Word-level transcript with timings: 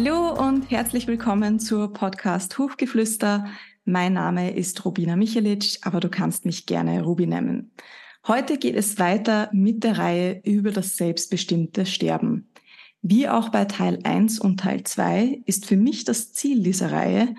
Hallo 0.00 0.30
und 0.30 0.70
herzlich 0.70 1.08
willkommen 1.08 1.58
zur 1.58 1.92
Podcast 1.92 2.56
Hufgeflüster. 2.56 3.46
Mein 3.84 4.12
Name 4.12 4.54
ist 4.54 4.84
Rubina 4.84 5.16
Michelic, 5.16 5.78
aber 5.82 5.98
du 5.98 6.08
kannst 6.08 6.44
mich 6.44 6.66
gerne 6.66 7.02
Rubi 7.02 7.26
nennen. 7.26 7.72
Heute 8.28 8.58
geht 8.58 8.76
es 8.76 9.00
weiter 9.00 9.50
mit 9.52 9.82
der 9.82 9.98
Reihe 9.98 10.40
über 10.44 10.70
das 10.70 10.96
selbstbestimmte 10.96 11.84
Sterben. 11.84 12.48
Wie 13.02 13.28
auch 13.28 13.48
bei 13.48 13.64
Teil 13.64 13.98
1 14.04 14.38
und 14.38 14.60
Teil 14.60 14.84
2 14.84 15.42
ist 15.46 15.66
für 15.66 15.76
mich 15.76 16.04
das 16.04 16.32
Ziel 16.32 16.62
dieser 16.62 16.92
Reihe, 16.92 17.34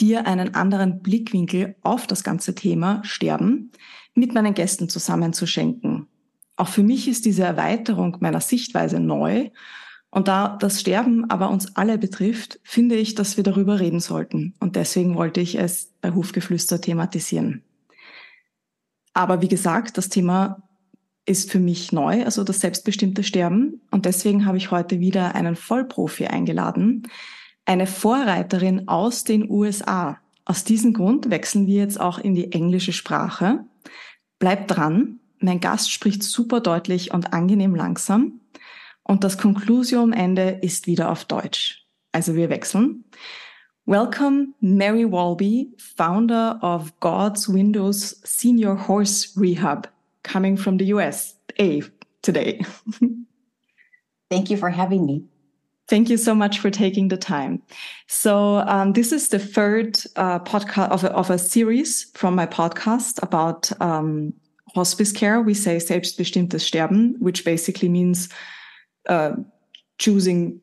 dir 0.00 0.26
einen 0.26 0.54
anderen 0.54 1.02
Blickwinkel 1.02 1.76
auf 1.82 2.06
das 2.06 2.24
ganze 2.24 2.54
Thema 2.54 3.02
Sterben 3.04 3.70
mit 4.14 4.32
meinen 4.32 4.54
Gästen 4.54 4.88
zusammenzuschenken. 4.88 6.06
Auch 6.56 6.68
für 6.68 6.82
mich 6.82 7.06
ist 7.06 7.26
diese 7.26 7.42
Erweiterung 7.42 8.16
meiner 8.20 8.40
Sichtweise 8.40 8.98
neu 8.98 9.50
und 10.10 10.28
da 10.28 10.56
das 10.58 10.80
Sterben 10.80 11.30
aber 11.30 11.50
uns 11.50 11.76
alle 11.76 11.98
betrifft, 11.98 12.60
finde 12.62 12.96
ich, 12.96 13.14
dass 13.14 13.36
wir 13.36 13.44
darüber 13.44 13.78
reden 13.78 14.00
sollten. 14.00 14.54
Und 14.58 14.76
deswegen 14.76 15.16
wollte 15.16 15.40
ich 15.40 15.58
es 15.58 15.92
bei 16.00 16.12
Hufgeflüster 16.12 16.80
thematisieren. 16.80 17.62
Aber 19.12 19.42
wie 19.42 19.48
gesagt, 19.48 19.98
das 19.98 20.08
Thema 20.08 20.62
ist 21.26 21.50
für 21.50 21.58
mich 21.58 21.92
neu, 21.92 22.24
also 22.24 22.42
das 22.42 22.60
selbstbestimmte 22.60 23.22
Sterben. 23.22 23.82
Und 23.90 24.06
deswegen 24.06 24.46
habe 24.46 24.56
ich 24.56 24.70
heute 24.70 24.98
wieder 24.98 25.34
einen 25.34 25.56
Vollprofi 25.56 26.26
eingeladen, 26.26 27.06
eine 27.66 27.86
Vorreiterin 27.86 28.88
aus 28.88 29.24
den 29.24 29.50
USA. 29.50 30.18
Aus 30.46 30.64
diesem 30.64 30.94
Grund 30.94 31.28
wechseln 31.28 31.66
wir 31.66 31.82
jetzt 31.82 32.00
auch 32.00 32.18
in 32.18 32.34
die 32.34 32.52
englische 32.52 32.94
Sprache. 32.94 33.66
Bleibt 34.38 34.70
dran, 34.70 35.20
mein 35.38 35.60
Gast 35.60 35.92
spricht 35.92 36.22
super 36.22 36.60
deutlich 36.60 37.12
und 37.12 37.34
angenehm 37.34 37.74
langsam. 37.74 38.40
Und 39.08 39.24
das 39.24 39.38
Konklusium 39.38 40.12
Ende 40.12 40.58
ist 40.62 40.86
wieder 40.86 41.10
auf 41.10 41.24
Deutsch. 41.24 41.86
Also 42.12 42.34
wir 42.34 42.50
wechseln. 42.50 43.04
Welcome, 43.86 44.48
Mary 44.60 45.10
Walby, 45.10 45.72
founder 45.78 46.58
of 46.62 46.92
God's 47.00 47.48
Windows 47.48 48.20
Senior 48.22 48.86
Horse 48.86 49.30
Rehab, 49.34 49.88
coming 50.22 50.58
from 50.58 50.78
the 50.78 50.92
US 50.92 51.38
A 51.58 51.80
today. 52.20 52.62
Thank 54.30 54.50
you 54.50 54.58
for 54.58 54.68
having 54.68 55.06
me. 55.06 55.24
Thank 55.88 56.10
you 56.10 56.18
so 56.18 56.34
much 56.34 56.60
for 56.60 56.70
taking 56.70 57.08
the 57.08 57.16
time. 57.16 57.62
So 58.08 58.58
um, 58.66 58.92
this 58.92 59.10
is 59.10 59.30
the 59.30 59.38
third 59.38 59.98
uh, 60.16 60.40
podcast 60.40 60.90
of 60.90 61.04
a, 61.04 61.12
of 61.12 61.30
a 61.30 61.38
series 61.38 62.10
from 62.12 62.34
my 62.34 62.44
podcast 62.44 63.22
about 63.22 63.72
um, 63.80 64.34
hospice 64.74 65.12
care. 65.12 65.40
We 65.40 65.54
say 65.54 65.78
selbstbestimmtes 65.78 66.60
Sterben, 66.60 67.14
which 67.20 67.42
basically 67.42 67.88
means 67.88 68.28
uh, 69.08 69.32
choosing 69.98 70.60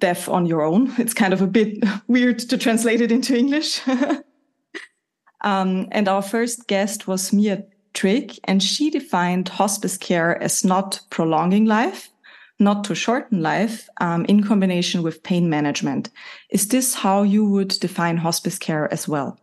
death 0.00 0.28
on 0.28 0.46
your 0.46 0.62
own. 0.62 0.92
It's 0.98 1.14
kind 1.14 1.32
of 1.32 1.42
a 1.42 1.46
bit 1.46 1.84
weird 2.08 2.38
to 2.38 2.58
translate 2.58 3.00
it 3.00 3.12
into 3.12 3.36
English. 3.36 3.80
um, 5.42 5.88
and 5.90 6.08
our 6.08 6.22
first 6.22 6.66
guest 6.66 7.06
was 7.06 7.32
Mia 7.32 7.64
Trick, 7.94 8.38
and 8.44 8.62
she 8.62 8.90
defined 8.90 9.48
hospice 9.48 9.96
care 9.96 10.42
as 10.42 10.64
not 10.64 11.00
prolonging 11.08 11.64
life, 11.64 12.10
not 12.58 12.84
to 12.84 12.94
shorten 12.94 13.42
life, 13.42 13.88
um, 14.00 14.26
in 14.26 14.42
combination 14.42 15.02
with 15.02 15.22
pain 15.22 15.48
management. 15.48 16.10
Is 16.50 16.68
this 16.68 16.94
how 16.94 17.22
you 17.22 17.48
would 17.48 17.68
define 17.80 18.18
hospice 18.18 18.58
care 18.58 18.92
as 18.92 19.08
well? 19.08 19.38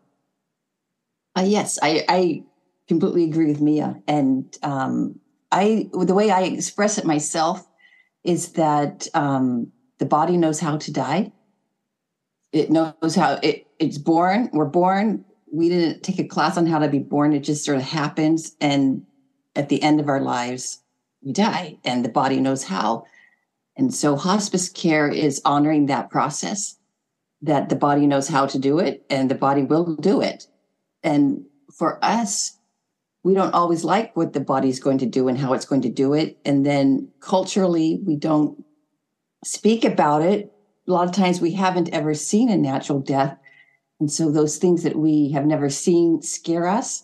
Uh, 1.36 1.45
yes, 1.45 1.80
I, 1.81 2.05
I, 2.08 2.44
completely 2.88 3.23
agree 3.23 3.47
with 3.47 3.61
Mia, 3.61 3.95
and 4.08 4.55
um, 4.61 5.19
I 5.52 5.89
the 5.94 6.14
way 6.14 6.30
I 6.30 6.41
express 6.41 6.97
it 6.97 7.05
myself 7.05 7.66
is 8.23 8.53
that 8.53 9.07
um, 9.13 9.71
the 9.99 10.05
body 10.05 10.37
knows 10.37 10.59
how 10.59 10.77
to 10.77 10.92
die. 10.92 11.31
It 12.52 12.70
knows 12.70 13.15
how 13.15 13.39
it, 13.42 13.67
it's 13.80 13.98
born. 13.98 14.49
We're 14.53 14.65
born. 14.65 15.25
We 15.52 15.70
didn't 15.70 16.03
take 16.03 16.20
a 16.20 16.27
class 16.27 16.58
on 16.58 16.65
how 16.65 16.80
to 16.80 16.87
be 16.87 16.99
born. 16.99 17.33
It 17.33 17.42
just 17.42 17.65
sort 17.65 17.77
of 17.77 17.83
happens. 17.83 18.55
And 18.61 19.05
at 19.55 19.70
the 19.70 19.81
end 19.81 19.99
of 19.99 20.09
our 20.09 20.21
lives, 20.21 20.80
we 21.21 21.31
die, 21.31 21.77
and 21.83 22.03
the 22.03 22.09
body 22.09 22.39
knows 22.39 22.64
how. 22.64 23.05
And 23.75 23.93
so 23.93 24.15
hospice 24.15 24.69
care 24.69 25.08
is 25.09 25.42
honoring 25.45 25.87
that 25.87 26.09
process 26.09 26.77
that 27.42 27.69
the 27.69 27.75
body 27.75 28.08
knows 28.08 28.27
how 28.27 28.45
to 28.45 28.59
do 28.59 28.80
it 28.80 29.05
and 29.09 29.30
the 29.30 29.36
body 29.36 29.64
will 29.64 29.95
do 29.95 30.21
it. 30.21 30.48
And 31.03 31.45
for 31.73 32.03
us, 32.03 32.58
we 33.23 33.34
don't 33.34 33.54
always 33.54 33.84
like 33.84 34.16
what 34.16 34.34
the 34.34 34.42
body's 34.42 34.80
going 34.80 34.98
to 34.98 35.06
do 35.06 35.28
and 35.28 35.38
how 35.38 35.54
it's 35.54 35.66
going 35.66 35.82
to 35.82 35.89
do 35.89 36.14
it. 36.14 36.38
And 36.44 36.66
then 36.66 37.08
culturally, 37.22 38.02
we 38.06 38.17
don't 38.17 38.64
speak 39.45 39.86
about 39.86 40.22
it. 40.22 40.52
A 40.88 40.92
lot 40.92 41.08
of 41.08 41.16
times 41.16 41.39
we 41.39 41.54
haven't 41.54 41.94
ever 41.94 42.14
seen 42.14 42.50
a 42.50 42.58
natural 42.58 43.00
death. 43.00 43.38
And 44.02 44.11
so 44.11 44.30
those 44.30 44.58
things 44.58 44.84
that 44.84 44.98
we 44.98 45.32
have 45.32 45.45
never 45.45 45.70
seen 45.70 46.22
scare 46.22 46.67
us. 46.67 47.04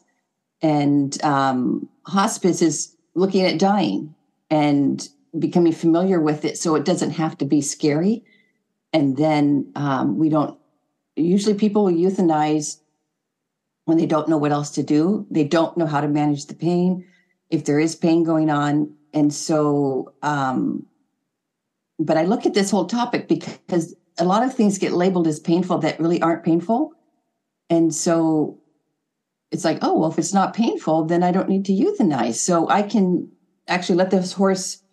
And 0.62 1.22
um, 1.24 1.88
hospice 2.06 2.62
is 2.62 2.96
looking 3.16 3.46
at 3.46 3.60
dying 3.60 4.14
and 4.50 5.08
becoming 5.38 5.72
familiar 5.72 6.20
with 6.20 6.44
it 6.44 6.58
so 6.58 6.76
it 6.76 6.84
doesn't 6.84 7.12
have 7.12 7.38
to 7.38 7.46
be 7.46 7.62
scary. 7.62 8.26
And 8.92 9.16
then 9.16 9.72
um, 9.76 10.18
we 10.18 10.28
don't, 10.28 10.58
usually 11.16 11.56
people 11.56 11.86
euthanize 11.86 12.79
when 13.90 13.98
they 13.98 14.06
don't 14.06 14.30
know 14.30 14.38
what 14.38 14.52
else 14.52 14.70
to 14.72 14.84
do. 14.84 15.28
They 15.30 15.44
don't 15.44 15.76
know 15.76 15.88
how 15.88 16.00
to 16.00 16.08
manage 16.08 16.46
the 16.46 16.56
pain, 16.56 17.06
if 17.50 17.66
there 17.66 17.80
is 17.80 17.96
pain 17.96 18.24
going 18.24 18.50
on. 18.50 18.96
And 19.14 19.34
so, 19.34 20.14
um, 20.22 20.86
but 21.98 22.16
I 22.16 22.24
look 22.24 22.46
at 22.46 22.54
this 22.54 22.72
whole 22.72 22.86
topic 22.86 23.28
because 23.28 23.96
a 24.18 24.24
lot 24.24 24.44
of 24.44 24.54
things 24.54 24.78
get 24.78 24.94
labeled 24.94 25.28
as 25.28 25.40
painful 25.40 25.80
that 25.80 26.00
really 26.00 26.22
aren't 26.22 26.46
painful. 26.46 26.94
And 27.70 27.94
so 27.94 28.60
it's 29.52 29.66
like, 29.66 29.80
oh, 29.82 29.98
well, 29.98 30.12
if 30.12 30.20
it's 30.20 30.34
not 30.34 30.54
painful, 30.54 31.06
then 31.06 31.24
I 31.24 31.32
don't 31.32 31.50
need 31.50 31.66
to 31.66 31.74
euthanize. 31.74 32.36
So 32.36 32.70
I 32.70 32.84
can 32.84 33.30
actually 33.68 33.96
let 33.98 34.12
this 34.12 34.34
horse 34.34 34.84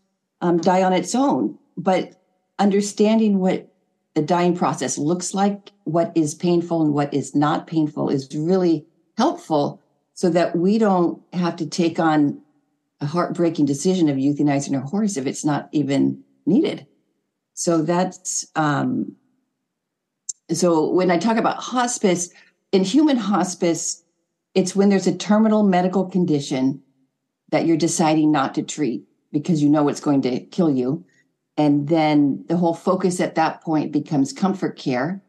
um, 0.41 0.59
die 0.59 0.83
on 0.83 0.93
its 0.93 1.15
own. 1.15 1.59
But 1.77 2.23
understanding 2.59 3.39
what 3.39 3.71
the 4.17 4.23
dying 4.23 4.57
process 4.57 4.97
looks 4.97 5.35
like, 5.35 5.73
what 5.85 6.11
is 6.15 6.35
painful 6.35 6.81
and 6.81 6.95
what 6.95 7.13
is 7.13 7.37
not 7.37 7.67
painful 7.67 8.09
is 8.09 8.35
really 8.35 8.87
helpful 9.19 9.83
so 10.15 10.31
that 10.31 10.57
we 10.57 10.79
don't 10.79 11.21
have 11.35 11.55
to 11.57 11.67
take 11.67 12.01
on 12.01 12.41
a 13.03 13.07
heartbreaking 13.07 13.67
decision 13.67 14.09
of 14.09 14.17
euthanizing 14.17 14.75
a 14.75 14.81
horse 14.81 15.19
if 15.19 15.27
it's 15.27 15.45
not 15.45 15.69
even 15.71 16.25
needed. 16.47 16.87
So 17.53 17.83
that's 17.83 18.47
um, 18.57 19.15
so 20.51 20.89
when 20.91 21.11
I 21.11 21.19
talk 21.19 21.37
about 21.37 21.59
hospice, 21.59 22.31
in 22.73 22.85
human 22.85 23.19
hospice, 23.19 24.03
it's 24.55 24.75
when 24.75 24.89
there's 24.89 25.07
a 25.07 25.15
terminal 25.15 25.63
medical 25.63 26.07
condition 26.07 26.81
that 27.51 27.67
you're 27.67 27.77
deciding 27.77 28.33
not 28.33 28.55
to 28.55 28.63
treat 28.63 29.05
because 29.31 29.63
you 29.63 29.69
know 29.69 29.91
it's 29.91 30.01
going 30.01 30.23
to 30.23 30.41
kill 30.41 30.71
you. 30.71 31.05
And 31.57 31.89
then 31.89 32.45
the 32.49 32.57
whole 32.57 32.75
focus 32.75 33.21
at 33.21 33.35
that 33.37 33.63
point 33.63 33.93
becomes 33.93 34.33
comfort 34.33 34.77
care 34.77 35.23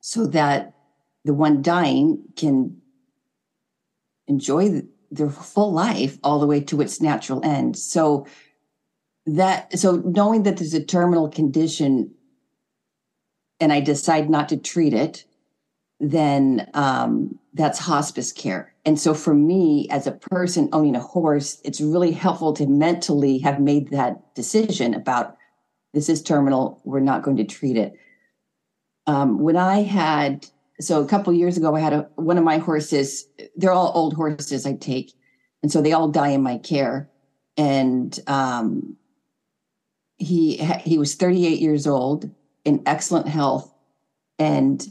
so 0.00 0.26
that 0.26 0.74
the 1.24 1.34
one 1.34 1.62
dying 1.62 2.22
can 2.36 2.76
enjoy 4.26 4.82
their 5.10 5.30
full 5.30 5.72
life 5.72 6.18
all 6.24 6.38
the 6.38 6.46
way 6.46 6.60
to 6.60 6.80
its 6.80 7.00
natural 7.00 7.44
end. 7.44 7.78
So 7.78 8.26
that 9.26 9.78
so 9.78 10.02
knowing 10.04 10.42
that 10.42 10.56
there's 10.56 10.74
a 10.74 10.84
terminal 10.84 11.28
condition 11.28 12.12
and 13.60 13.72
I 13.72 13.80
decide 13.80 14.28
not 14.28 14.48
to 14.50 14.56
treat 14.56 14.92
it, 14.92 15.24
then 16.00 16.68
um, 16.74 17.38
that's 17.54 17.78
hospice 17.78 18.32
care. 18.32 18.74
And 18.84 18.98
so 18.98 19.14
for 19.14 19.32
me, 19.32 19.88
as 19.90 20.06
a 20.06 20.12
person 20.12 20.68
owning 20.72 20.96
a 20.96 21.00
horse, 21.00 21.60
it's 21.64 21.80
really 21.80 22.12
helpful 22.12 22.52
to 22.54 22.66
mentally 22.66 23.38
have 23.38 23.60
made 23.60 23.90
that 23.90 24.34
decision 24.34 24.92
about 24.92 25.36
this 25.94 26.08
is 26.08 26.22
terminal. 26.22 26.80
We're 26.84 27.00
not 27.00 27.22
going 27.22 27.36
to 27.38 27.44
treat 27.44 27.76
it. 27.76 27.94
Um, 29.06 29.38
when 29.38 29.56
I 29.56 29.82
had, 29.82 30.46
so 30.80 31.02
a 31.02 31.06
couple 31.06 31.32
years 31.32 31.56
ago, 31.56 31.74
I 31.74 31.80
had 31.80 31.92
a, 31.92 32.08
one 32.16 32.36
of 32.36 32.44
my 32.44 32.58
horses, 32.58 33.26
they're 33.56 33.72
all 33.72 33.92
old 33.94 34.14
horses 34.14 34.66
I 34.66 34.74
take. 34.74 35.12
And 35.62 35.70
so 35.70 35.80
they 35.80 35.92
all 35.92 36.08
die 36.08 36.28
in 36.30 36.42
my 36.42 36.58
care. 36.58 37.08
And 37.56 38.18
um, 38.26 38.96
he, 40.16 40.56
he 40.56 40.98
was 40.98 41.14
38 41.14 41.60
years 41.60 41.86
old 41.86 42.28
in 42.64 42.82
excellent 42.86 43.28
health. 43.28 43.72
And 44.38 44.84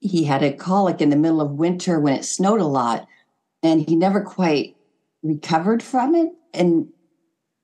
he 0.00 0.24
had 0.24 0.42
a 0.42 0.52
colic 0.52 1.00
in 1.00 1.10
the 1.10 1.16
middle 1.16 1.40
of 1.40 1.52
winter 1.52 2.00
when 2.00 2.14
it 2.14 2.24
snowed 2.24 2.60
a 2.60 2.66
lot. 2.66 3.06
And 3.62 3.88
he 3.88 3.94
never 3.94 4.20
quite 4.20 4.76
recovered 5.22 5.82
from 5.82 6.16
it. 6.16 6.32
And, 6.52 6.88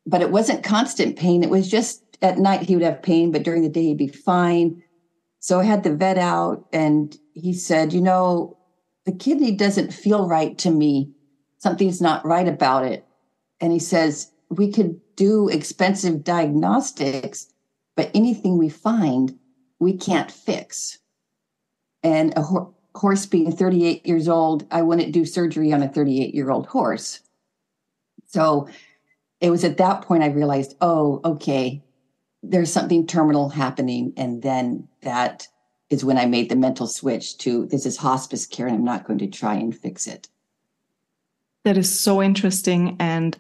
but 0.07 0.23
it 0.23 0.31
wasn't 0.31 0.63
constant 0.63 1.17
pain. 1.17 1.43
It 1.43 1.51
was 1.51 1.69
just 1.69 2.03
at 2.23 2.39
night 2.39 2.63
he 2.63 2.75
would 2.75 2.85
have 2.85 3.03
pain, 3.03 3.31
but 3.31 3.43
during 3.43 3.63
the 3.63 3.69
day 3.69 3.85
he'd 3.85 3.99
be 3.99 4.09
fine. 4.09 4.83
So 5.41 5.61
I 5.61 5.65
had 5.65 5.85
the 5.85 5.95
vet 5.95 6.19
out 6.19 6.67
and 6.73 7.17
he 7.35 7.53
said, 7.53 7.93
you 7.93 8.01
know, 8.01 8.57
the 9.07 9.13
kidney 9.13 9.53
doesn't 9.53 9.95
feel 9.95 10.29
right 10.29 10.59
to 10.59 10.71
me. 10.71 11.13
Something's 11.59 12.01
not 12.01 12.27
right 12.27 12.49
about 12.49 12.85
it. 12.85 13.07
And 13.61 13.73
he 13.73 13.79
says, 13.79 14.33
we 14.51 14.71
could 14.71 15.01
do 15.17 15.49
expensive 15.49 16.25
diagnostics, 16.25 17.53
but 17.97 18.11
anything 18.15 18.59
we 18.59 18.69
find, 18.69 19.39
we 19.79 19.97
can't 19.97 20.31
fix. 20.31 20.99
And 22.03 22.37
a 22.37 22.43
ho- 22.43 22.75
horse 22.95 23.27
being 23.27 23.53
38 23.53 24.07
years 24.07 24.29
old, 24.29 24.67
I 24.71 24.83
wouldn't 24.83 25.13
do 25.13 25.25
surgery 25.25 25.73
on 25.73 25.83
a 25.83 25.89
38 25.89 26.35
year 26.35 26.51
old 26.51 26.67
horse. 26.67 27.21
So 28.27 28.69
it 29.41 29.51
was 29.51 29.65
at 29.65 29.79
that 29.79 30.03
point 30.03 30.23
I 30.23 30.29
realized, 30.29 30.77
oh, 30.81 31.21
okay, 31.25 31.83
there's 32.51 32.73
something 32.73 33.07
terminal 33.07 33.49
happening. 33.49 34.13
And 34.17 34.43
then 34.43 34.89
that 35.03 35.47
is 35.91 36.05
when 36.05 36.19
I 36.19 36.27
made 36.27 36.49
the 36.49 36.57
mental 36.57 36.87
switch 36.87 37.39
to 37.39 37.67
this 37.67 37.87
is 37.87 37.97
hospice 37.97 38.47
care 38.47 38.67
and 38.67 38.77
I'm 38.77 38.85
not 38.85 39.07
going 39.07 39.19
to 39.21 39.27
try 39.27 39.55
and 39.55 39.77
fix 39.77 40.07
it. 40.07 40.29
That 41.65 41.77
is 41.77 42.01
so 42.01 42.23
interesting. 42.23 42.97
And 42.99 43.37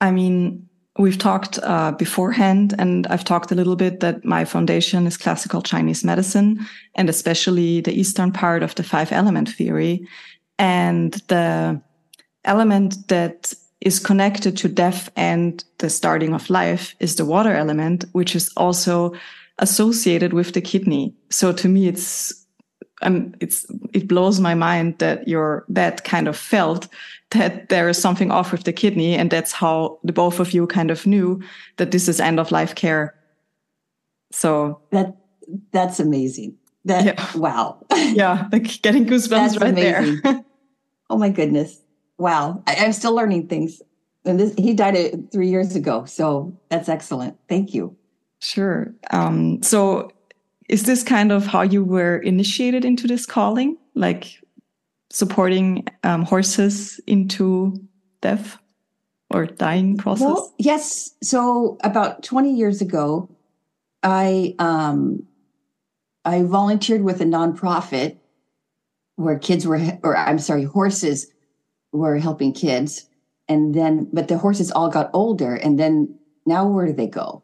I 0.00 0.10
mean, 0.10 0.68
we've 0.98 1.18
talked 1.18 1.58
uh, 1.62 1.92
beforehand, 1.92 2.74
and 2.78 3.06
I've 3.08 3.24
talked 3.24 3.50
a 3.50 3.54
little 3.54 3.76
bit 3.76 4.00
that 4.00 4.24
my 4.24 4.44
foundation 4.44 5.06
is 5.06 5.16
classical 5.16 5.62
Chinese 5.62 6.04
medicine, 6.04 6.64
and 6.94 7.08
especially 7.08 7.80
the 7.80 7.98
Eastern 7.98 8.30
part 8.30 8.62
of 8.62 8.74
the 8.74 8.82
five 8.82 9.10
element 9.10 9.48
theory. 9.48 10.06
And 10.58 11.14
the 11.28 11.80
element 12.44 13.08
that 13.08 13.54
is 13.80 13.98
connected 13.98 14.56
to 14.56 14.68
death 14.68 15.10
and 15.16 15.64
the 15.78 15.90
starting 15.90 16.34
of 16.34 16.48
life 16.50 16.94
is 17.00 17.16
the 17.16 17.24
water 17.24 17.54
element, 17.54 18.04
which 18.12 18.34
is 18.34 18.50
also 18.56 19.12
associated 19.58 20.32
with 20.32 20.54
the 20.54 20.60
kidney. 20.60 21.14
So 21.30 21.52
to 21.52 21.68
me, 21.68 21.88
it's 21.88 22.44
um, 23.02 23.34
it's 23.40 23.66
it 23.92 24.08
blows 24.08 24.40
my 24.40 24.54
mind 24.54 24.98
that 24.98 25.28
your 25.28 25.64
that 25.68 26.04
kind 26.04 26.28
of 26.28 26.36
felt 26.36 26.88
that 27.30 27.68
there 27.68 27.88
is 27.88 28.00
something 28.00 28.30
off 28.30 28.52
with 28.52 28.64
the 28.64 28.72
kidney, 28.72 29.14
and 29.14 29.30
that's 29.30 29.52
how 29.52 29.98
the 30.04 30.12
both 30.12 30.40
of 30.40 30.52
you 30.52 30.66
kind 30.66 30.90
of 30.90 31.06
knew 31.06 31.42
that 31.76 31.90
this 31.90 32.08
is 32.08 32.20
end 32.20 32.40
of 32.40 32.52
life 32.52 32.74
care. 32.74 33.14
So 34.32 34.80
that 34.90 35.16
that's 35.72 36.00
amazing. 36.00 36.56
That 36.84 37.04
yeah. 37.04 37.36
wow. 37.36 37.84
yeah, 37.94 38.48
like 38.52 38.82
getting 38.82 39.06
goosebumps 39.06 39.28
that's 39.28 39.56
right 39.58 39.70
amazing. 39.70 40.20
there. 40.22 40.44
oh 41.10 41.18
my 41.18 41.28
goodness. 41.28 41.80
Wow. 42.18 42.62
I, 42.66 42.74
am 42.74 42.92
still 42.92 43.14
learning 43.14 43.48
things. 43.48 43.82
And 44.24 44.40
this, 44.40 44.54
he 44.56 44.72
died 44.72 45.30
three 45.32 45.48
years 45.48 45.76
ago. 45.76 46.04
So 46.04 46.56
that's 46.68 46.88
excellent. 46.88 47.36
Thank 47.48 47.74
you. 47.74 47.96
Sure. 48.40 48.94
Um, 49.10 49.62
so 49.62 50.10
is 50.68 50.84
this 50.84 51.02
kind 51.02 51.32
of 51.32 51.46
how 51.46 51.62
you 51.62 51.84
were 51.84 52.18
initiated 52.18 52.84
into 52.84 53.06
this 53.06 53.26
calling? 53.26 53.76
Like 53.94 54.40
supporting 55.10 55.86
um, 56.02 56.22
horses 56.22 57.00
into 57.06 57.74
death 58.20 58.58
or 59.30 59.46
dying 59.46 59.96
process? 59.96 60.26
Well, 60.26 60.54
yes. 60.58 61.14
So 61.22 61.78
about 61.82 62.22
20 62.22 62.54
years 62.54 62.80
ago, 62.80 63.28
I 64.02 64.54
um, 64.58 65.26
I 66.24 66.42
volunteered 66.42 67.02
with 67.02 67.20
a 67.20 67.24
nonprofit 67.24 68.18
where 69.16 69.38
kids 69.38 69.66
were, 69.66 69.80
or 70.02 70.16
I'm 70.16 70.38
sorry, 70.38 70.64
horses 70.64 71.28
were 71.94 72.18
helping 72.18 72.52
kids. 72.52 73.08
And 73.48 73.74
then, 73.74 74.08
but 74.12 74.28
the 74.28 74.38
horses 74.38 74.70
all 74.70 74.88
got 74.88 75.10
older. 75.12 75.54
And 75.54 75.78
then 75.78 76.18
now 76.44 76.66
where 76.66 76.86
do 76.86 76.92
they 76.92 77.06
go? 77.06 77.42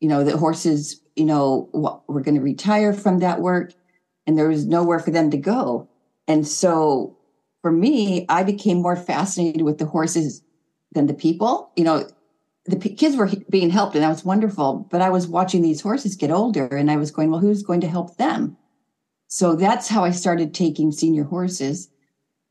You 0.00 0.08
know, 0.08 0.22
the 0.22 0.36
horses, 0.36 1.00
you 1.16 1.24
know, 1.24 1.70
we're 2.06 2.22
going 2.22 2.34
to 2.34 2.40
retire 2.40 2.92
from 2.92 3.20
that 3.20 3.40
work 3.40 3.72
and 4.26 4.36
there 4.36 4.48
was 4.48 4.66
nowhere 4.66 4.98
for 4.98 5.10
them 5.10 5.30
to 5.30 5.36
go. 5.36 5.88
And 6.28 6.46
so 6.46 7.16
for 7.62 7.72
me, 7.72 8.26
I 8.28 8.42
became 8.42 8.82
more 8.82 8.96
fascinated 8.96 9.62
with 9.62 9.78
the 9.78 9.86
horses 9.86 10.42
than 10.92 11.06
the 11.06 11.14
people. 11.14 11.70
You 11.76 11.84
know, 11.84 12.08
the 12.66 12.76
p- 12.76 12.94
kids 12.94 13.16
were 13.16 13.30
being 13.48 13.70
helped 13.70 13.94
and 13.94 14.04
that 14.04 14.08
was 14.08 14.24
wonderful, 14.24 14.86
but 14.90 15.00
I 15.00 15.08
was 15.08 15.26
watching 15.26 15.62
these 15.62 15.80
horses 15.80 16.16
get 16.16 16.30
older 16.30 16.66
and 16.66 16.90
I 16.90 16.96
was 16.96 17.10
going, 17.10 17.30
well, 17.30 17.40
who's 17.40 17.62
going 17.62 17.80
to 17.80 17.88
help 17.88 18.16
them? 18.16 18.56
So 19.28 19.56
that's 19.56 19.88
how 19.88 20.04
I 20.04 20.10
started 20.10 20.52
taking 20.52 20.92
senior 20.92 21.24
horses 21.24 21.88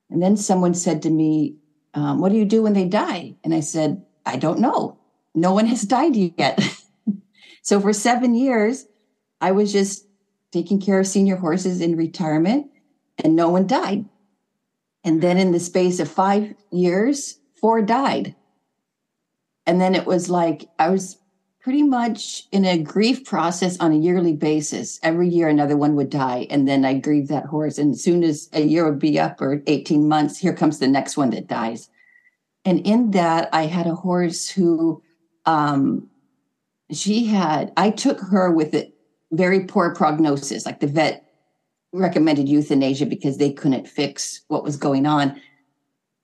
and 0.09 0.21
then 0.21 0.37
someone 0.37 0.73
said 0.73 1.01
to 1.03 1.09
me, 1.09 1.55
um, 1.93 2.19
What 2.19 2.31
do 2.31 2.37
you 2.37 2.45
do 2.45 2.63
when 2.63 2.73
they 2.73 2.87
die? 2.87 3.35
And 3.43 3.53
I 3.53 3.59
said, 3.59 4.03
I 4.25 4.37
don't 4.37 4.59
know. 4.59 4.99
No 5.33 5.53
one 5.53 5.65
has 5.65 5.81
died 5.81 6.15
yet. 6.15 6.59
so 7.61 7.79
for 7.79 7.93
seven 7.93 8.35
years, 8.35 8.85
I 9.41 9.51
was 9.51 9.71
just 9.71 10.07
taking 10.51 10.79
care 10.79 10.99
of 10.99 11.07
senior 11.07 11.35
horses 11.35 11.81
in 11.81 11.97
retirement, 11.97 12.67
and 13.23 13.35
no 13.35 13.49
one 13.49 13.67
died. 13.67 14.05
And 15.03 15.21
then 15.21 15.37
in 15.37 15.51
the 15.51 15.59
space 15.59 15.99
of 15.99 16.09
five 16.09 16.55
years, 16.71 17.39
four 17.59 17.81
died. 17.81 18.35
And 19.67 19.81
then 19.81 19.95
it 19.95 20.05
was 20.05 20.29
like 20.29 20.69
I 20.79 20.89
was 20.89 21.17
pretty 21.65 21.81
much 21.81 22.47
in 22.51 22.63
a 22.63 22.77
grief 22.77 23.25
process 23.25 23.75
on 23.79 23.91
a 23.91 23.97
yearly 23.97 24.33
basis. 24.33 24.99
Every 25.01 25.27
year, 25.27 25.49
another 25.49 25.75
one 25.75 25.95
would 25.95 26.11
die. 26.11 26.45
And 26.51 26.67
then 26.67 26.85
I 26.85 26.99
grieve 26.99 27.27
that 27.29 27.47
horse. 27.47 27.79
And 27.79 27.95
as 27.95 28.03
soon 28.03 28.23
as 28.23 28.47
a 28.53 28.61
year 28.61 28.85
would 28.87 28.99
be 28.99 29.19
up 29.19 29.41
or 29.41 29.63
18 29.65 30.07
months, 30.07 30.37
here 30.37 30.53
comes 30.53 30.77
the 30.77 30.87
next 30.87 31.17
one 31.17 31.31
that 31.31 31.47
dies. 31.47 31.89
And 32.65 32.85
in 32.85 33.09
that, 33.11 33.49
I 33.51 33.63
had 33.63 33.87
a 33.87 33.95
horse 33.95 34.47
who, 34.47 35.01
um, 35.47 36.07
she 36.91 37.25
had, 37.25 37.73
I 37.75 37.89
took 37.89 38.19
her 38.19 38.51
with 38.51 38.75
a 38.75 38.93
very 39.31 39.65
poor 39.65 39.95
prognosis. 39.95 40.67
Like 40.67 40.81
the 40.81 40.87
vet 40.87 41.25
recommended 41.91 42.47
euthanasia 42.47 43.07
because 43.07 43.39
they 43.39 43.51
couldn't 43.51 43.87
fix 43.87 44.41
what 44.49 44.63
was 44.63 44.77
going 44.77 45.07
on. 45.07 45.41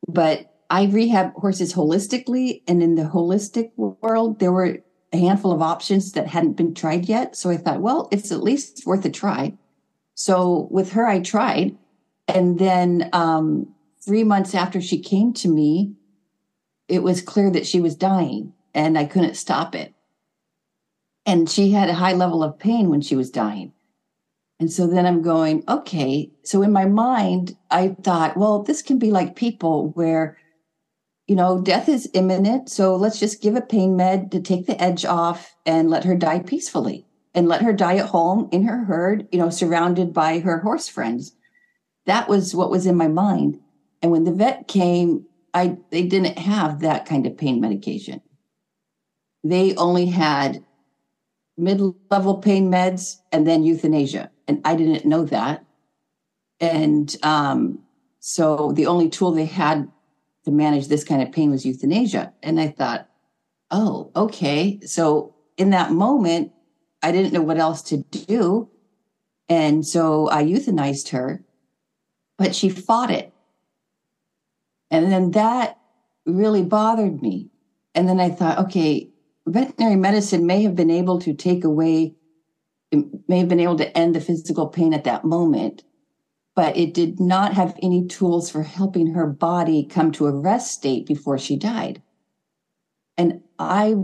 But 0.08 0.54
I 0.70 0.86
rehab 0.86 1.34
horses 1.34 1.74
holistically. 1.74 2.62
And 2.68 2.84
in 2.84 2.94
the 2.94 3.06
holistic 3.06 3.72
world, 3.76 4.38
there 4.38 4.52
were 4.52 4.84
a 5.14 5.18
handful 5.18 5.52
of 5.52 5.62
options 5.62 6.14
that 6.14 6.28
hadn't 6.28 6.54
been 6.54 6.74
tried 6.74 7.06
yet. 7.06 7.36
So 7.36 7.50
I 7.50 7.58
thought, 7.58 7.82
well, 7.82 8.08
it's 8.12 8.32
at 8.32 8.44
least 8.44 8.86
worth 8.86 9.06
a 9.06 9.10
try. 9.10 9.54
So 10.16 10.68
with 10.72 10.92
her, 10.94 11.06
I 11.06 11.20
tried. 11.20 11.78
And 12.28 12.60
then 12.60 13.10
um, 13.14 13.74
three 14.04 14.24
months 14.24 14.56
after 14.56 14.80
she 14.82 15.00
came 15.00 15.34
to 15.34 15.50
me, 15.50 15.94
it 16.88 17.04
was 17.04 17.22
clear 17.22 17.50
that 17.52 17.68
she 17.68 17.82
was 17.82 17.96
dying 17.96 18.54
and 18.74 18.98
I 18.98 19.06
couldn't 19.06 19.36
stop 19.36 19.76
it. 19.76 19.94
And 21.26 21.50
she 21.50 21.72
had 21.72 21.90
a 21.90 21.94
high 21.94 22.14
level 22.14 22.44
of 22.44 22.58
pain 22.58 22.90
when 22.90 23.02
she 23.02 23.16
was 23.16 23.30
dying. 23.30 23.74
And 24.60 24.72
so 24.72 24.88
then 24.88 25.06
I'm 25.06 25.22
going, 25.22 25.64
okay. 25.68 26.32
So 26.44 26.62
in 26.62 26.72
my 26.72 26.86
mind, 26.86 27.58
I 27.70 27.96
thought, 28.04 28.38
well, 28.38 28.62
this 28.62 28.82
can 28.82 29.00
be 29.00 29.12
like 29.12 29.36
people 29.36 29.90
where 29.90 30.38
you 31.32 31.38
know, 31.38 31.62
death 31.62 31.88
is 31.88 32.10
imminent. 32.14 32.70
So 32.70 32.94
let's 32.94 33.18
just 33.18 33.42
give 33.42 33.56
a 33.56 33.62
pain 33.62 33.96
med 33.96 34.34
to 34.34 34.42
take 34.42 34.66
the 34.66 34.78
edge 34.84 35.06
off 35.06 35.56
and 35.66 35.90
let 35.90 36.04
her 36.04 36.14
die 36.14 36.40
peacefully 36.40 37.06
and 37.34 37.48
let 37.48 37.62
her 37.62 37.72
die 37.72 37.96
at 37.96 38.08
home 38.08 38.50
in 38.52 38.66
her 38.66 38.84
herd, 38.84 39.30
you 39.32 39.40
know, 39.40 39.50
surrounded 39.50 40.12
by 40.12 40.40
her 40.40 40.60
horse 40.60 40.90
friends. 40.90 41.32
That 42.06 42.28
was 42.28 42.54
what 42.54 42.70
was 42.70 42.86
in 42.86 42.98
my 42.98 43.08
mind. 43.08 43.62
And 44.02 44.12
when 44.12 44.26
the 44.26 44.34
vet 44.34 44.68
came, 44.68 45.26
I 45.54 45.78
they 45.90 46.04
didn't 46.04 46.38
have 46.38 46.82
that 46.82 47.06
kind 47.06 47.26
of 47.26 47.38
pain 47.38 47.62
medication. 47.62 48.22
They 49.42 49.74
only 49.76 50.08
had 50.08 50.66
mid-level 51.58 52.40
pain 52.40 52.70
meds 52.70 53.22
and 53.32 53.48
then 53.48 53.64
euthanasia. 53.64 54.32
And 54.50 54.60
I 54.66 54.76
didn't 54.76 55.06
know 55.06 55.24
that. 55.24 55.64
And 56.60 57.16
um, 57.24 57.80
so 58.20 58.74
the 58.74 58.88
only 58.88 59.08
tool 59.08 59.32
they 59.32 59.46
had 59.46 59.90
to 60.46 60.52
manage 60.52 60.88
this 60.88 61.04
kind 61.04 61.22
of 61.22 61.32
pain 61.32 61.52
was 61.52 61.66
euthanasia. 61.66 62.34
And 62.42 62.60
I 62.60 62.68
thought, 62.68 63.08
oh, 63.70 64.12
okay. 64.16 64.80
So 64.86 65.36
in 65.58 65.70
that 65.72 65.92
moment, 65.92 66.52
I 67.04 67.12
didn't 67.12 67.34
know 67.34 67.42
what 67.42 67.58
else 67.58 67.82
to 67.84 67.98
do. 67.98 68.70
And 69.50 69.86
so 69.86 70.30
I 70.30 70.44
euthanized 70.44 71.10
her, 71.10 71.44
but 72.38 72.56
she 72.56 72.70
fought 72.70 73.12
it. 73.12 73.34
And 74.90 75.12
then 75.12 75.32
that 75.32 75.78
really 76.26 76.64
bothered 76.64 77.22
me. 77.22 77.50
And 77.94 78.08
then 78.08 78.20
I 78.20 78.30
thought, 78.30 78.60
okay, 78.60 79.10
veterinary 79.46 79.96
medicine 79.96 80.46
may 80.46 80.64
have 80.64 80.76
been 80.76 80.92
able 80.92 81.20
to 81.20 81.34
take 81.34 81.64
away, 81.64 82.16
may 82.92 83.40
have 83.40 83.50
been 83.50 83.60
able 83.60 83.78
to 83.78 83.98
end 83.98 84.16
the 84.16 84.22
physical 84.22 84.68
pain 84.68 84.94
at 84.94 85.04
that 85.04 85.26
moment 85.26 85.84
but 86.56 86.76
it 86.76 86.94
did 86.94 87.20
not 87.20 87.54
have 87.54 87.78
any 87.82 88.06
tools 88.08 88.50
for 88.50 88.64
helping 88.64 89.14
her 89.14 89.28
body 89.28 89.86
come 89.86 90.12
to 90.12 90.28
a 90.28 90.32
rest 90.32 90.72
state 90.72 91.06
before 91.06 91.38
she 91.38 91.56
died. 91.56 92.02
And 93.18 93.42
I 93.58 93.96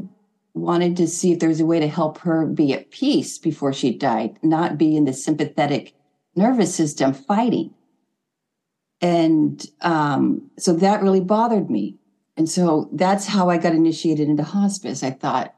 wanted 0.54 0.98
to 0.98 1.08
see 1.08 1.32
if 1.32 1.40
there 1.40 1.50
was 1.50 1.60
a 1.60 1.66
way 1.66 1.80
to 1.80 1.88
help 1.88 2.20
her 2.20 2.46
be 2.46 2.74
at 2.74 2.92
peace 2.92 3.38
before 3.38 3.74
she 3.74 3.96
died, 3.96 4.38
not 4.42 4.78
be 4.78 4.96
in 4.96 5.06
the 5.06 5.14
sympathetic 5.14 5.94
nervous 6.36 6.74
system 6.74 7.14
fighting. 7.14 7.74
And 9.02 9.64
um, 9.82 10.50
so 10.58 10.74
that 10.74 11.02
really 11.02 11.22
bothered 11.22 11.70
me. 11.70 11.98
And 12.36 12.50
so 12.50 12.90
that's 12.94 13.28
how 13.28 13.50
I 13.50 13.58
got 13.58 13.74
initiated 13.74 14.30
into 14.30 14.44
hospice. 14.44 15.04
I 15.04 15.12
thought, 15.12 15.54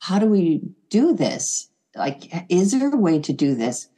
how 0.00 0.18
do 0.18 0.26
we 0.26 0.60
do 0.88 1.14
this? 1.14 1.68
Like, 1.94 2.32
is 2.48 2.72
there 2.72 2.92
a 2.92 2.96
way 2.96 3.20
to 3.20 3.32
do 3.32 3.54
this? 3.54 3.88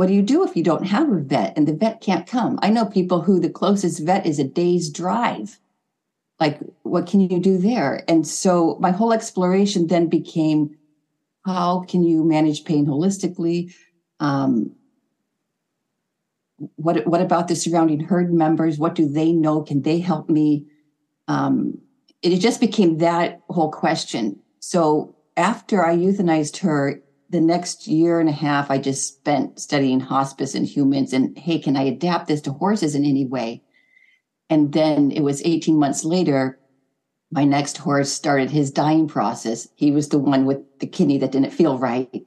What 0.00 0.08
do 0.08 0.14
you 0.14 0.22
do 0.22 0.42
if 0.44 0.56
you 0.56 0.62
don't 0.62 0.86
have 0.86 1.12
a 1.12 1.18
vet 1.18 1.52
and 1.58 1.68
the 1.68 1.74
vet 1.74 2.00
can't 2.00 2.26
come? 2.26 2.58
I 2.62 2.70
know 2.70 2.86
people 2.86 3.20
who 3.20 3.38
the 3.38 3.50
closest 3.50 4.02
vet 4.02 4.24
is 4.24 4.38
a 4.38 4.44
day's 4.44 4.88
drive. 4.88 5.60
Like, 6.38 6.58
what 6.84 7.06
can 7.06 7.20
you 7.20 7.38
do 7.38 7.58
there? 7.58 8.02
And 8.08 8.26
so 8.26 8.78
my 8.80 8.92
whole 8.92 9.12
exploration 9.12 9.88
then 9.88 10.06
became 10.06 10.74
how 11.44 11.80
can 11.80 12.02
you 12.02 12.24
manage 12.24 12.64
pain 12.64 12.86
holistically? 12.86 13.74
Um, 14.20 14.74
what 16.76 17.06
what 17.06 17.20
about 17.20 17.48
the 17.48 17.54
surrounding 17.54 18.00
herd 18.00 18.32
members? 18.32 18.78
What 18.78 18.94
do 18.94 19.06
they 19.06 19.32
know? 19.32 19.60
Can 19.60 19.82
they 19.82 19.98
help 19.98 20.30
me? 20.30 20.64
Um, 21.28 21.76
it 22.22 22.38
just 22.38 22.58
became 22.58 22.96
that 22.98 23.42
whole 23.50 23.70
question. 23.70 24.40
So 24.60 25.14
after 25.36 25.84
I 25.84 25.94
euthanized 25.94 26.56
her, 26.60 27.02
the 27.30 27.40
next 27.40 27.86
year 27.86 28.18
and 28.18 28.28
a 28.28 28.32
half, 28.32 28.70
I 28.70 28.78
just 28.78 29.06
spent 29.06 29.60
studying 29.60 30.00
hospice 30.00 30.54
and 30.54 30.66
humans. 30.66 31.12
And 31.12 31.38
hey, 31.38 31.60
can 31.60 31.76
I 31.76 31.82
adapt 31.82 32.26
this 32.26 32.40
to 32.42 32.52
horses 32.52 32.94
in 32.94 33.04
any 33.04 33.24
way? 33.24 33.62
And 34.48 34.72
then 34.72 35.12
it 35.12 35.20
was 35.20 35.40
18 35.44 35.78
months 35.78 36.04
later, 36.04 36.58
my 37.30 37.44
next 37.44 37.78
horse 37.78 38.12
started 38.12 38.50
his 38.50 38.72
dying 38.72 39.06
process. 39.06 39.68
He 39.76 39.92
was 39.92 40.08
the 40.08 40.18
one 40.18 40.44
with 40.44 40.58
the 40.80 40.88
kidney 40.88 41.18
that 41.18 41.30
didn't 41.30 41.52
feel 41.52 41.78
right. 41.78 42.26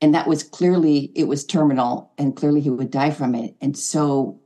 And 0.00 0.14
that 0.14 0.26
was 0.26 0.42
clearly, 0.42 1.12
it 1.14 1.24
was 1.24 1.44
terminal 1.44 2.12
and 2.16 2.34
clearly 2.34 2.62
he 2.62 2.70
would 2.70 2.90
die 2.90 3.10
from 3.10 3.34
it. 3.34 3.54
And 3.60 3.76
so 3.76 4.40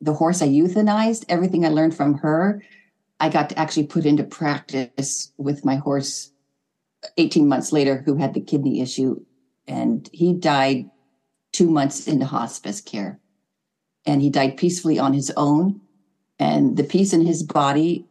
the 0.00 0.14
horse 0.14 0.40
I 0.40 0.48
euthanized, 0.48 1.24
everything 1.28 1.66
I 1.66 1.70
learned 1.70 1.96
from 1.96 2.14
her, 2.18 2.62
I 3.18 3.28
got 3.28 3.50
to 3.50 3.58
actually 3.58 3.86
put 3.86 4.06
into 4.06 4.22
practice 4.22 5.32
with 5.36 5.64
my 5.64 5.76
horse 5.76 6.29
18 7.16 7.48
months 7.48 7.72
later 7.72 8.02
who 8.04 8.16
had 8.16 8.34
the 8.34 8.40
kidney 8.40 8.80
issue. 8.80 9.24
And 9.66 10.08
he 10.12 10.32
died 10.32 10.90
two 11.52 11.70
months 11.70 12.06
into 12.06 12.26
hospice 12.26 12.80
care. 12.80 13.20
And 14.06 14.22
he 14.22 14.30
died 14.30 14.56
peacefully 14.56 14.98
on 14.98 15.12
his 15.12 15.30
own. 15.36 15.80
And 16.38 16.76
the 16.76 16.84
peace 16.84 17.12
in 17.12 17.26
his 17.26 17.42
body 17.42 18.06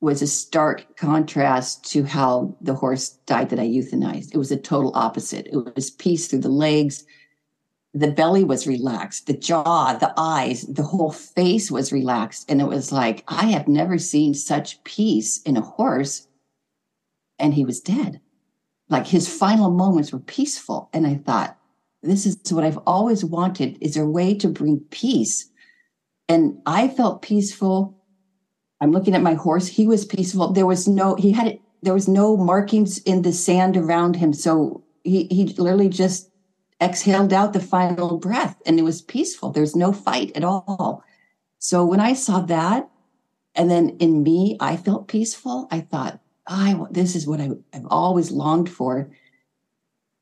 was 0.00 0.22
a 0.22 0.26
stark 0.26 0.96
contrast 0.96 1.90
to 1.92 2.04
how 2.04 2.56
the 2.60 2.74
horse 2.74 3.10
died 3.26 3.50
that 3.50 3.58
I 3.58 3.66
euthanized. 3.66 4.34
It 4.34 4.38
was 4.38 4.52
a 4.52 4.56
total 4.56 4.92
opposite. 4.94 5.46
It 5.46 5.74
was 5.74 5.90
peace 5.90 6.28
through 6.28 6.40
the 6.40 6.48
legs. 6.48 7.04
The 7.94 8.10
belly 8.10 8.44
was 8.44 8.66
relaxed, 8.66 9.26
the 9.26 9.32
jaw, 9.32 9.94
the 9.94 10.12
eyes, 10.18 10.62
the 10.66 10.82
whole 10.82 11.12
face 11.12 11.70
was 11.70 11.92
relaxed. 11.92 12.44
And 12.50 12.60
it 12.60 12.66
was 12.66 12.92
like, 12.92 13.24
I 13.26 13.46
have 13.46 13.68
never 13.68 13.96
seen 13.96 14.34
such 14.34 14.84
peace 14.84 15.40
in 15.42 15.56
a 15.56 15.62
horse. 15.62 16.28
And 17.38 17.54
he 17.54 17.64
was 17.64 17.80
dead. 17.80 18.20
Like 18.88 19.06
his 19.06 19.28
final 19.28 19.70
moments 19.70 20.12
were 20.12 20.20
peaceful. 20.20 20.88
And 20.92 21.06
I 21.06 21.16
thought, 21.16 21.58
this 22.02 22.24
is 22.26 22.38
what 22.50 22.64
I've 22.64 22.78
always 22.86 23.24
wanted. 23.24 23.78
Is 23.80 23.94
there 23.94 24.04
a 24.04 24.10
way 24.10 24.34
to 24.34 24.48
bring 24.48 24.80
peace? 24.90 25.50
And 26.28 26.58
I 26.66 26.88
felt 26.88 27.22
peaceful 27.22 27.96
I'm 28.80 28.92
looking 28.92 29.14
at 29.14 29.22
my 29.22 29.34
horse. 29.34 29.66
He 29.66 29.86
was 29.86 30.04
peaceful. 30.04 30.52
There 30.52 30.66
was 30.66 30.86
no, 30.86 31.14
he 31.14 31.32
had, 31.32 31.58
there 31.82 31.94
was 31.94 32.08
no 32.08 32.36
markings 32.36 32.98
in 32.98 33.22
the 33.22 33.32
sand 33.32 33.76
around 33.76 34.16
him. 34.16 34.32
So 34.32 34.84
he, 35.04 35.24
he 35.30 35.46
literally 35.58 35.88
just 35.88 36.30
exhaled 36.82 37.32
out 37.32 37.52
the 37.52 37.60
final 37.60 38.18
breath 38.18 38.60
and 38.66 38.78
it 38.78 38.82
was 38.82 39.00
peaceful. 39.00 39.50
There's 39.50 39.74
no 39.74 39.92
fight 39.92 40.32
at 40.36 40.44
all. 40.44 41.02
So 41.58 41.84
when 41.84 42.00
I 42.00 42.12
saw 42.12 42.40
that, 42.40 42.90
and 43.54 43.70
then 43.70 43.96
in 44.00 44.22
me, 44.22 44.58
I 44.60 44.76
felt 44.76 45.08
peaceful. 45.08 45.66
I 45.70 45.80
thought, 45.80 46.20
I, 46.46 46.80
this 46.90 47.16
is 47.16 47.26
what 47.26 47.40
I, 47.40 47.50
I've 47.74 47.86
always 47.88 48.30
longed 48.30 48.70
for. 48.70 49.10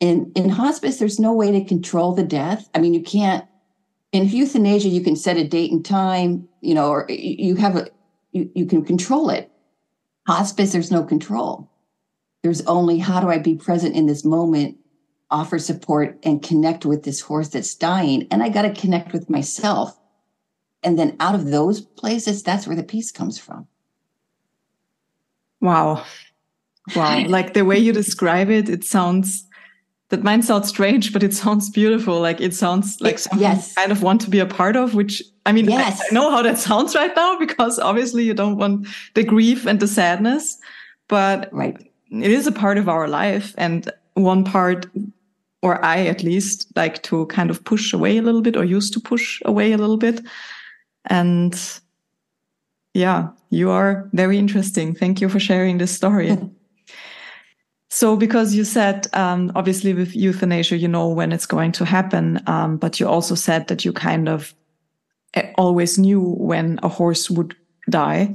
In, 0.01 0.33
in 0.35 0.49
hospice, 0.49 0.99
there's 0.99 1.21
no 1.21 1.33
way 1.33 1.53
to 1.53 1.65
control 1.65 2.13
the 2.13 2.25
death. 2.25 2.69
I 2.75 2.79
mean, 2.79 2.95
you 2.95 3.03
can't, 3.03 3.47
in 4.13 4.29
euthanasia, 4.29 4.89
you 4.89 5.03
can 5.03 5.17
set 5.17 5.37
a 5.37 5.47
date 5.47 5.73
and 5.73 5.85
time, 5.85 6.49
you 6.61 6.75
know, 6.75 6.89
or 6.89 7.07
you 7.09 7.57
have 7.57 7.77
a, 7.77 7.89
you, 8.33 8.51
you 8.55 8.67
can 8.67 8.85
control 8.85 9.31
it. 9.31 9.51
Hospice, 10.27 10.73
there's 10.73 10.91
no 10.91 11.05
control. 11.05 11.71
There's 12.43 12.65
only 12.67 12.99
how 12.99 13.21
do 13.21 13.29
I 13.29 13.39
be 13.39 13.55
present 13.55 13.97
in 13.97 14.07
this 14.07 14.25
moment, 14.25 14.79
offer 15.31 15.59
support, 15.59 16.19
and 16.23 16.43
connect 16.43 16.85
with 16.85 17.03
this 17.03 17.21
horse 17.21 17.49
that's 17.49 17.75
dying. 17.75 18.27
And 18.31 18.43
I 18.43 18.49
got 18.49 18.63
to 18.63 18.73
connect 18.73 19.13
with 19.13 19.31
myself. 19.31 19.99
And 20.83 20.99
then 20.99 21.17
out 21.21 21.35
of 21.35 21.47
those 21.47 21.81
places, 21.81 22.43
that's 22.43 22.67
where 22.67 22.77
the 22.77 22.83
peace 22.83 23.11
comes 23.11 23.39
from. 23.39 23.67
Wow. 25.65 26.05
Wow. 26.95 27.25
like 27.29 27.55
the 27.55 27.65
way 27.65 27.79
you 27.79 27.93
describe 27.93 28.51
it, 28.51 28.69
it 28.69 28.85
sounds 28.85 29.47
that 30.11 30.23
might 30.23 30.45
sound 30.45 30.67
strange, 30.67 31.13
but 31.13 31.23
it 31.23 31.33
sounds 31.33 31.71
beautiful. 31.71 32.21
Like 32.21 32.41
it 32.41 32.55
sounds 32.55 33.01
like 33.01 33.19
something 33.19 33.41
yes. 33.41 33.75
kind 33.75 33.91
of 33.91 34.03
want 34.03 34.21
to 34.21 34.31
be 34.31 34.39
a 34.39 34.47
part 34.47 34.77
of, 34.77 34.95
which 34.95 35.23
I 35.47 35.53
mean, 35.53 35.65
yes. 35.65 36.01
I, 36.01 36.05
I 36.05 36.15
know 36.15 36.31
how 36.31 36.43
that 36.43 36.59
sounds 36.59 36.95
right 36.95 37.17
now 37.17 37.39
because 37.39 37.79
obviously 37.79 38.25
you 38.25 38.35
don't 38.35 38.59
want 38.59 38.87
the 39.15 39.25
grief 39.25 39.65
and 39.67 39.81
the 39.81 39.89
sadness, 39.89 40.59
but 41.09 41.49
right. 41.51 41.77
it 42.11 42.31
is 42.31 42.47
a 42.47 42.53
part 42.53 42.77
of 42.77 42.89
our 42.89 43.09
life. 43.09 43.55
And 43.57 43.91
one 44.13 44.45
part, 44.45 44.87
or 45.63 45.83
I 45.83 46.07
at 46.07 46.23
least 46.23 46.69
like 46.77 47.03
to 47.05 47.25
kind 47.27 47.49
of 47.49 47.65
push 47.65 47.95
away 47.95 48.19
a 48.19 48.23
little 48.23 48.43
bit 48.43 48.57
or 48.57 48.65
used 48.65 48.93
to 48.93 49.01
push 49.01 49.41
away 49.47 49.73
a 49.73 49.79
little 49.79 49.97
bit. 49.97 50.21
And 51.07 51.59
yeah, 52.95 53.29
you 53.51 53.71
are 53.71 54.09
very 54.13 54.39
interesting. 54.39 54.95
Thank 54.95 55.21
you 55.21 55.29
for 55.29 55.41
sharing 55.41 55.79
this 55.79 55.95
story. 55.95 56.39
So, 57.95 58.17
because 58.17 58.57
you 58.57 58.65
said, 58.65 59.07
um, 59.13 59.53
obviously 59.55 59.95
with 59.95 60.17
euthanasia, 60.17 60.77
you 60.77 60.89
know 60.89 61.07
when 61.07 61.31
it's 61.31 61.47
going 61.47 61.71
to 61.73 61.85
happen, 61.85 62.43
um, 62.49 62.77
but 62.77 62.99
you 62.99 63.07
also 63.07 63.37
said 63.37 63.69
that 63.69 63.85
you 63.85 63.93
kind 63.93 64.29
of 64.29 64.53
eh, 65.35 65.53
always 65.57 65.97
knew 65.97 66.21
when 66.21 66.81
a 66.83 66.89
horse 66.89 67.31
would 67.31 67.55
die. 67.89 68.35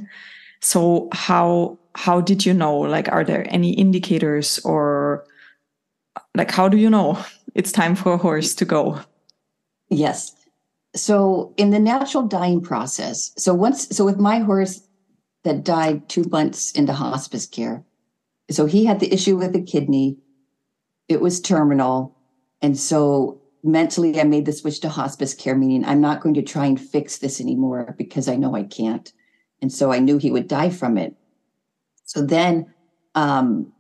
So, 0.62 1.10
how 1.12 1.78
how 1.96 2.22
did 2.22 2.46
you 2.46 2.54
know? 2.54 2.78
Like, 2.78 3.10
are 3.10 3.26
there 3.26 3.46
any 3.50 3.74
indicators, 3.74 4.60
or 4.60 5.26
like, 6.36 6.52
how 6.52 6.70
do 6.70 6.78
you 6.78 6.90
know 6.90 7.22
it's 7.54 7.74
time 7.74 7.96
for 7.96 8.14
a 8.14 8.18
horse 8.18 8.56
to 8.56 8.64
go? 8.64 9.02
Yes. 9.90 10.39
So, 10.96 11.54
in 11.58 11.70
the 11.70 11.80
natural 11.80 12.24
dying 12.24 12.62
process, 12.62 13.32
so 13.38 13.54
once, 13.54 13.96
so 13.96 14.04
with 14.06 14.18
my 14.18 14.40
horse 14.40 14.82
that 15.44 15.64
died 15.64 16.10
two 16.10 16.24
months 16.24 16.72
into 16.72 16.94
hospice 16.94 17.46
care 17.46 17.86
so 18.50 18.66
he 18.66 18.86
had 18.86 19.00
the 19.00 19.14
issue 19.14 19.38
with 19.38 19.54
the 19.54 19.62
kidney. 19.62 20.18
It 21.08 21.22
was 21.22 21.40
terminal. 21.40 22.16
And 22.62 22.78
so 22.78 23.42
mentally, 23.64 24.20
I 24.20 24.24
made 24.24 24.46
the 24.46 24.54
switch 24.54 24.80
to 24.82 24.90
hospice 24.90 25.34
care, 25.34 25.56
meaning 25.56 25.86
I'm 25.86 26.02
not 26.02 26.22
going 26.22 26.36
to 26.36 26.42
try 26.42 26.66
and 26.66 26.80
fix 26.80 27.18
this 27.18 27.40
anymore 27.40 27.96
because 27.98 28.28
I 28.28 28.36
know 28.36 28.56
I 28.56 28.64
can't. 28.64 29.12
And 29.62 29.72
so 29.72 29.92
I 29.92 30.00
knew 30.00 30.18
he 30.18 30.32
would 30.32 30.48
die 30.48 30.70
from 30.70 30.98
it. 30.98 31.16
So 32.06 32.22
then 32.22 32.74
um, 33.14 33.72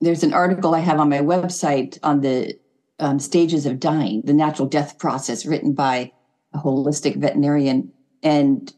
there's 0.00 0.22
an 0.22 0.34
article 0.34 0.74
I 0.74 0.80
have 0.80 1.00
on 1.00 1.08
my 1.08 1.20
website 1.20 1.98
on 2.02 2.20
the 2.20 2.58
um, 2.98 3.18
stages 3.18 3.66
of 3.66 3.80
dying, 3.80 4.22
the 4.24 4.32
natural 4.32 4.68
death 4.68 4.98
process, 4.98 5.46
written 5.46 5.72
by 5.72 6.12
a 6.52 6.58
holistic 6.58 7.16
veterinarian. 7.16 7.92
And 8.22 8.72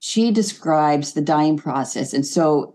she 0.00 0.30
describes 0.30 1.12
the 1.12 1.22
dying 1.22 1.56
process. 1.56 2.12
And 2.12 2.26
so 2.26 2.74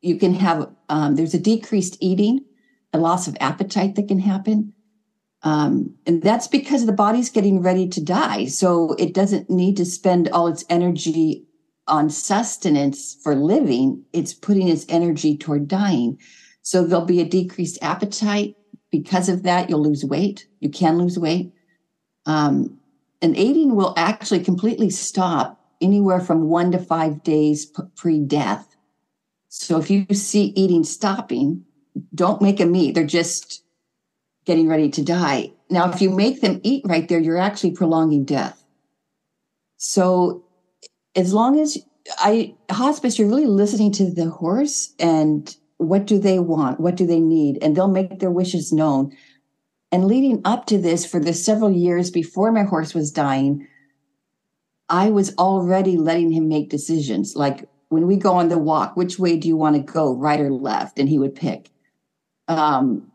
you 0.00 0.16
can 0.16 0.34
have 0.34 0.70
um, 0.88 1.16
there's 1.16 1.34
a 1.34 1.38
decreased 1.38 1.96
eating 2.00 2.44
a 2.92 2.98
loss 2.98 3.28
of 3.28 3.36
appetite 3.40 3.94
that 3.96 4.08
can 4.08 4.18
happen 4.18 4.72
um, 5.42 5.94
and 6.06 6.22
that's 6.22 6.48
because 6.48 6.86
the 6.86 6.92
body's 6.92 7.30
getting 7.30 7.60
ready 7.60 7.88
to 7.88 8.02
die 8.02 8.46
so 8.46 8.92
it 8.98 9.14
doesn't 9.14 9.50
need 9.50 9.76
to 9.76 9.84
spend 9.84 10.28
all 10.30 10.48
its 10.48 10.64
energy 10.68 11.44
on 11.86 12.10
sustenance 12.10 13.16
for 13.22 13.34
living 13.34 14.04
it's 14.12 14.34
putting 14.34 14.68
its 14.68 14.86
energy 14.88 15.36
toward 15.36 15.68
dying 15.68 16.18
so 16.62 16.84
there'll 16.84 17.04
be 17.04 17.20
a 17.20 17.28
decreased 17.28 17.78
appetite 17.82 18.54
because 18.90 19.28
of 19.28 19.42
that 19.42 19.68
you'll 19.68 19.82
lose 19.82 20.04
weight 20.04 20.46
you 20.60 20.68
can 20.68 20.98
lose 20.98 21.18
weight 21.18 21.52
um, 22.26 22.78
and 23.22 23.36
eating 23.36 23.74
will 23.74 23.94
actually 23.96 24.40
completely 24.40 24.90
stop 24.90 25.60
anywhere 25.80 26.20
from 26.20 26.48
one 26.48 26.70
to 26.72 26.78
five 26.78 27.22
days 27.22 27.72
pre-death 27.96 28.68
so 29.48 29.78
if 29.78 29.90
you 29.90 30.06
see 30.12 30.52
eating 30.56 30.84
stopping, 30.84 31.64
don't 32.14 32.42
make 32.42 32.58
them 32.58 32.76
eat. 32.76 32.94
They're 32.94 33.04
just 33.04 33.64
getting 34.44 34.68
ready 34.68 34.90
to 34.90 35.02
die. 35.02 35.52
Now, 35.70 35.90
if 35.90 36.00
you 36.00 36.10
make 36.10 36.40
them 36.40 36.60
eat 36.62 36.84
right 36.86 37.08
there, 37.08 37.18
you're 37.18 37.38
actually 37.38 37.72
prolonging 37.72 38.24
death. 38.24 38.62
So 39.78 40.44
as 41.14 41.32
long 41.32 41.58
as 41.58 41.78
I 42.18 42.54
hospice, 42.70 43.18
you're 43.18 43.28
really 43.28 43.46
listening 43.46 43.92
to 43.92 44.10
the 44.10 44.30
horse 44.30 44.94
and 44.98 45.54
what 45.78 46.06
do 46.06 46.18
they 46.18 46.38
want? 46.38 46.80
What 46.80 46.96
do 46.96 47.06
they 47.06 47.20
need? 47.20 47.58
And 47.62 47.76
they'll 47.76 47.88
make 47.88 48.18
their 48.18 48.30
wishes 48.30 48.72
known. 48.72 49.16
And 49.90 50.06
leading 50.06 50.42
up 50.44 50.66
to 50.66 50.78
this, 50.78 51.06
for 51.06 51.18
the 51.18 51.32
several 51.32 51.70
years 51.70 52.10
before 52.10 52.52
my 52.52 52.64
horse 52.64 52.94
was 52.94 53.10
dying, 53.10 53.66
I 54.88 55.10
was 55.10 55.34
already 55.36 55.96
letting 55.96 56.30
him 56.30 56.48
make 56.48 56.68
decisions 56.68 57.36
like 57.36 57.68
when 57.88 58.06
we 58.06 58.16
go 58.16 58.34
on 58.34 58.48
the 58.48 58.58
walk, 58.58 58.96
which 58.96 59.18
way 59.18 59.38
do 59.38 59.48
you 59.48 59.56
want 59.56 59.76
to 59.76 59.92
go, 59.92 60.14
right 60.14 60.40
or 60.40 60.50
left? 60.50 60.98
And 60.98 61.08
he 61.08 61.18
would 61.18 61.34
pick. 61.34 61.70
Um, 62.48 63.10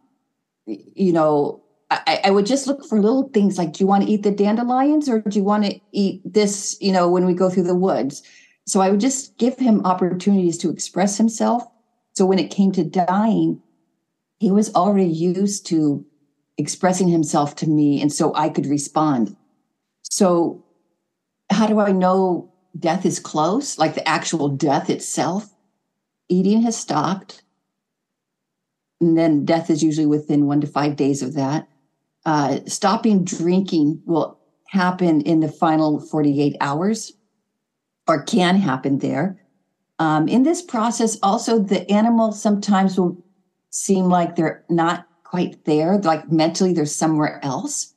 you 0.66 1.14
know, 1.14 1.62
I, 1.92 2.22
I, 2.26 2.32
would 2.32 2.46
just 2.46 2.68
look 2.68 2.86
for 2.86 3.00
little 3.00 3.30
things 3.30 3.58
like, 3.58 3.74
do 3.74 3.84
you 3.84 3.88
want 3.88 4.04
to 4.04 4.10
eat 4.10 4.24
the 4.24 4.32
dandelions 4.32 5.10
or 5.10 5.22
do 5.22 5.38
you 5.38 5.44
want 5.44 5.66
to 5.66 5.80
eat 5.92 6.22
this, 6.24 6.78
you 6.80 6.92
know, 6.92 7.10
when 7.10 7.26
we 7.26 7.34
go 7.34 7.50
through 7.50 7.64
the 7.64 7.76
woods? 7.76 8.24
So 8.66 8.80
I 8.80 8.90
would 8.90 9.00
just 9.00 9.38
give 9.38 9.58
him 9.58 9.86
opportunities 9.86 10.58
to 10.60 10.70
express 10.70 11.18
himself. 11.18 11.64
So 12.14 12.26
when 12.26 12.40
it 12.40 12.52
came 12.52 12.72
to 12.74 12.84
dying, 12.84 13.62
he 14.40 14.52
was 14.52 14.74
already 14.74 15.10
used 15.10 15.66
to 15.68 16.06
expressing 16.58 17.08
himself 17.08 17.56
to 17.58 17.70
me, 17.70 18.02
and 18.02 18.12
so 18.12 18.34
I 18.36 18.50
could 18.50 18.66
respond. 18.66 19.36
So, 20.04 20.64
how 21.50 21.68
do 21.68 21.80
I 21.80 21.92
know 21.92 22.52
death 22.78 23.06
is 23.06 23.20
close? 23.20 23.78
Like 23.78 23.96
the 23.96 24.08
actual 24.08 24.50
death 24.50 24.90
itself? 24.90 25.50
Eating 26.30 26.62
has 26.64 26.78
stopped. 26.78 27.44
And 29.02 29.18
then 29.18 29.46
death 29.46 29.70
is 29.70 29.84
usually 29.84 30.06
within 30.06 30.46
one 30.46 30.62
to 30.62 30.68
five 30.68 30.96
days 30.96 31.22
of 31.22 31.34
that. 31.34 31.68
Uh, 32.26 32.60
stopping 32.68 33.24
drinking 33.24 34.02
will 34.06 34.40
happen 34.68 35.22
in 35.22 35.42
the 35.42 35.52
final 35.52 36.00
48 36.00 36.56
hours 36.62 37.12
or 38.08 38.24
can 38.24 38.56
happen 38.56 39.00
there. 39.00 39.43
Um, 40.00 40.28
in 40.28 40.44
this 40.44 40.62
process, 40.62 41.18
also, 41.22 41.60
the 41.60 41.90
animal 41.92 42.32
sometimes 42.32 42.98
will 42.98 43.24
seem 43.70 44.06
like 44.06 44.36
they're 44.36 44.64
not 44.70 45.08
quite 45.24 45.66
there, 45.66 45.98
like 46.00 46.32
mentally 46.32 46.74
they're 46.74 46.86
somewhere 46.86 47.40
else. 47.44 47.94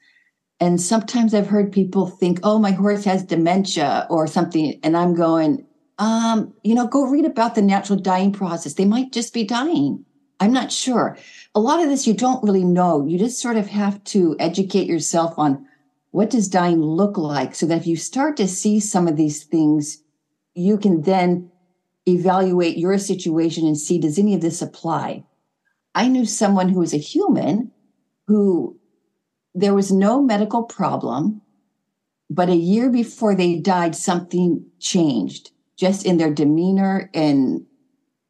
And 0.58 0.80
sometimes 0.80 1.34
I've 1.34 1.48
heard 1.48 1.70
people 1.70 2.06
think, 2.06 2.40
oh, 2.42 2.58
my 2.58 2.70
horse 2.70 3.04
has 3.04 3.22
dementia 3.22 4.06
or 4.08 4.26
something. 4.26 4.80
And 4.82 4.96
I'm 4.96 5.14
going, 5.14 5.66
um, 5.98 6.54
you 6.62 6.74
know, 6.74 6.86
go 6.86 7.06
read 7.06 7.26
about 7.26 7.54
the 7.54 7.62
natural 7.62 7.98
dying 7.98 8.32
process. 8.32 8.74
They 8.74 8.86
might 8.86 9.12
just 9.12 9.34
be 9.34 9.44
dying. 9.44 10.04
I'm 10.40 10.52
not 10.52 10.72
sure. 10.72 11.16
A 11.54 11.60
lot 11.60 11.82
of 11.82 11.88
this 11.88 12.06
you 12.06 12.14
don't 12.14 12.42
really 12.42 12.64
know. 12.64 13.06
You 13.06 13.18
just 13.18 13.40
sort 13.40 13.56
of 13.56 13.66
have 13.66 14.02
to 14.04 14.36
educate 14.38 14.86
yourself 14.86 15.38
on 15.38 15.66
what 16.10 16.30
does 16.30 16.48
dying 16.48 16.80
look 16.80 17.18
like 17.18 17.54
so 17.54 17.66
that 17.66 17.78
if 17.78 17.86
you 17.86 17.96
start 17.96 18.36
to 18.38 18.48
see 18.48 18.80
some 18.80 19.08
of 19.08 19.16
these 19.16 19.44
things, 19.44 20.02
you 20.54 20.78
can 20.78 21.02
then 21.02 21.50
evaluate 22.06 22.76
your 22.76 22.98
situation 22.98 23.66
and 23.66 23.78
see 23.78 23.98
does 23.98 24.18
any 24.18 24.34
of 24.34 24.40
this 24.40 24.62
apply? 24.62 25.24
I 25.94 26.08
knew 26.08 26.26
someone 26.26 26.68
who 26.68 26.80
was 26.80 26.94
a 26.94 26.98
human 26.98 27.72
who 28.26 28.78
there 29.54 29.74
was 29.74 29.90
no 29.90 30.20
medical 30.20 30.64
problem, 30.64 31.40
but 32.28 32.48
a 32.48 32.56
year 32.56 32.90
before 32.90 33.34
they 33.34 33.56
died, 33.56 33.96
something 33.96 34.64
changed 34.78 35.50
just 35.76 36.04
in 36.04 36.18
their 36.18 36.32
demeanor 36.32 37.10
and 37.14 37.64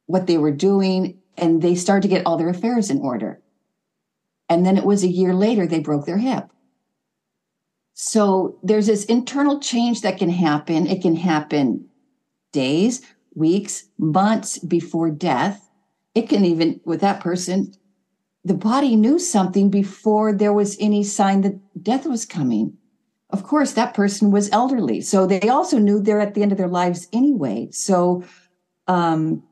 what 0.06 0.26
they 0.26 0.38
were 0.38 0.52
doing. 0.52 1.18
And 1.36 1.62
they 1.62 1.74
started 1.74 2.02
to 2.02 2.14
get 2.14 2.24
all 2.24 2.36
their 2.36 2.48
affairs 2.48 2.90
in 2.90 3.00
order. 3.00 3.40
And 4.48 4.64
then 4.64 4.76
it 4.76 4.84
was 4.84 5.02
a 5.02 5.08
year 5.08 5.34
later, 5.34 5.66
they 5.66 5.80
broke 5.80 6.06
their 6.06 6.18
hip. 6.18 6.48
So 7.94 8.58
there's 8.62 8.86
this 8.86 9.04
internal 9.06 9.58
change 9.58 10.02
that 10.02 10.18
can 10.18 10.30
happen. 10.30 10.86
It 10.86 11.02
can 11.02 11.16
happen 11.16 11.88
days, 12.52 13.02
weeks, 13.36 13.84
months 13.98 14.58
before 14.58 15.10
death. 15.10 15.70
It 16.14 16.28
can 16.28 16.44
even, 16.44 16.80
with 16.84 17.00
that 17.02 17.20
person, 17.20 17.74
the 18.44 18.54
body 18.54 18.96
knew 18.96 19.18
something 19.18 19.70
before 19.70 20.32
there 20.32 20.52
was 20.52 20.76
any 20.80 21.04
sign 21.04 21.42
that 21.42 21.82
death 21.82 22.06
was 22.06 22.24
coming. 22.24 22.76
Of 23.30 23.42
course, 23.42 23.72
that 23.72 23.94
person 23.94 24.30
was 24.30 24.50
elderly. 24.50 25.00
So 25.00 25.26
they 25.26 25.48
also 25.48 25.78
knew 25.78 26.00
they're 26.00 26.20
at 26.20 26.34
the 26.34 26.42
end 26.42 26.52
of 26.52 26.58
their 26.58 26.68
lives 26.68 27.08
anyway. 27.12 27.68
So, 27.72 28.24
um, 28.86 29.42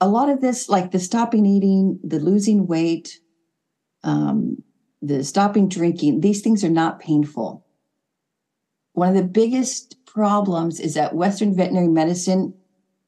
a 0.00 0.08
lot 0.08 0.28
of 0.28 0.42
this, 0.42 0.68
like 0.68 0.90
the 0.90 1.00
stopping 1.00 1.46
eating, 1.46 1.98
the 2.04 2.20
losing 2.20 2.66
weight, 2.66 3.18
um, 4.02 4.62
the 5.00 5.24
stopping 5.24 5.68
drinking, 5.68 6.20
these 6.20 6.42
things 6.42 6.62
are 6.62 6.70
not 6.70 7.00
painful. 7.00 7.64
One 8.92 9.08
of 9.08 9.14
the 9.14 9.22
biggest 9.22 9.96
problems 10.14 10.78
is 10.80 10.94
that 10.94 11.14
Western 11.14 11.54
veterinary 11.54 11.88
medicine 11.88 12.54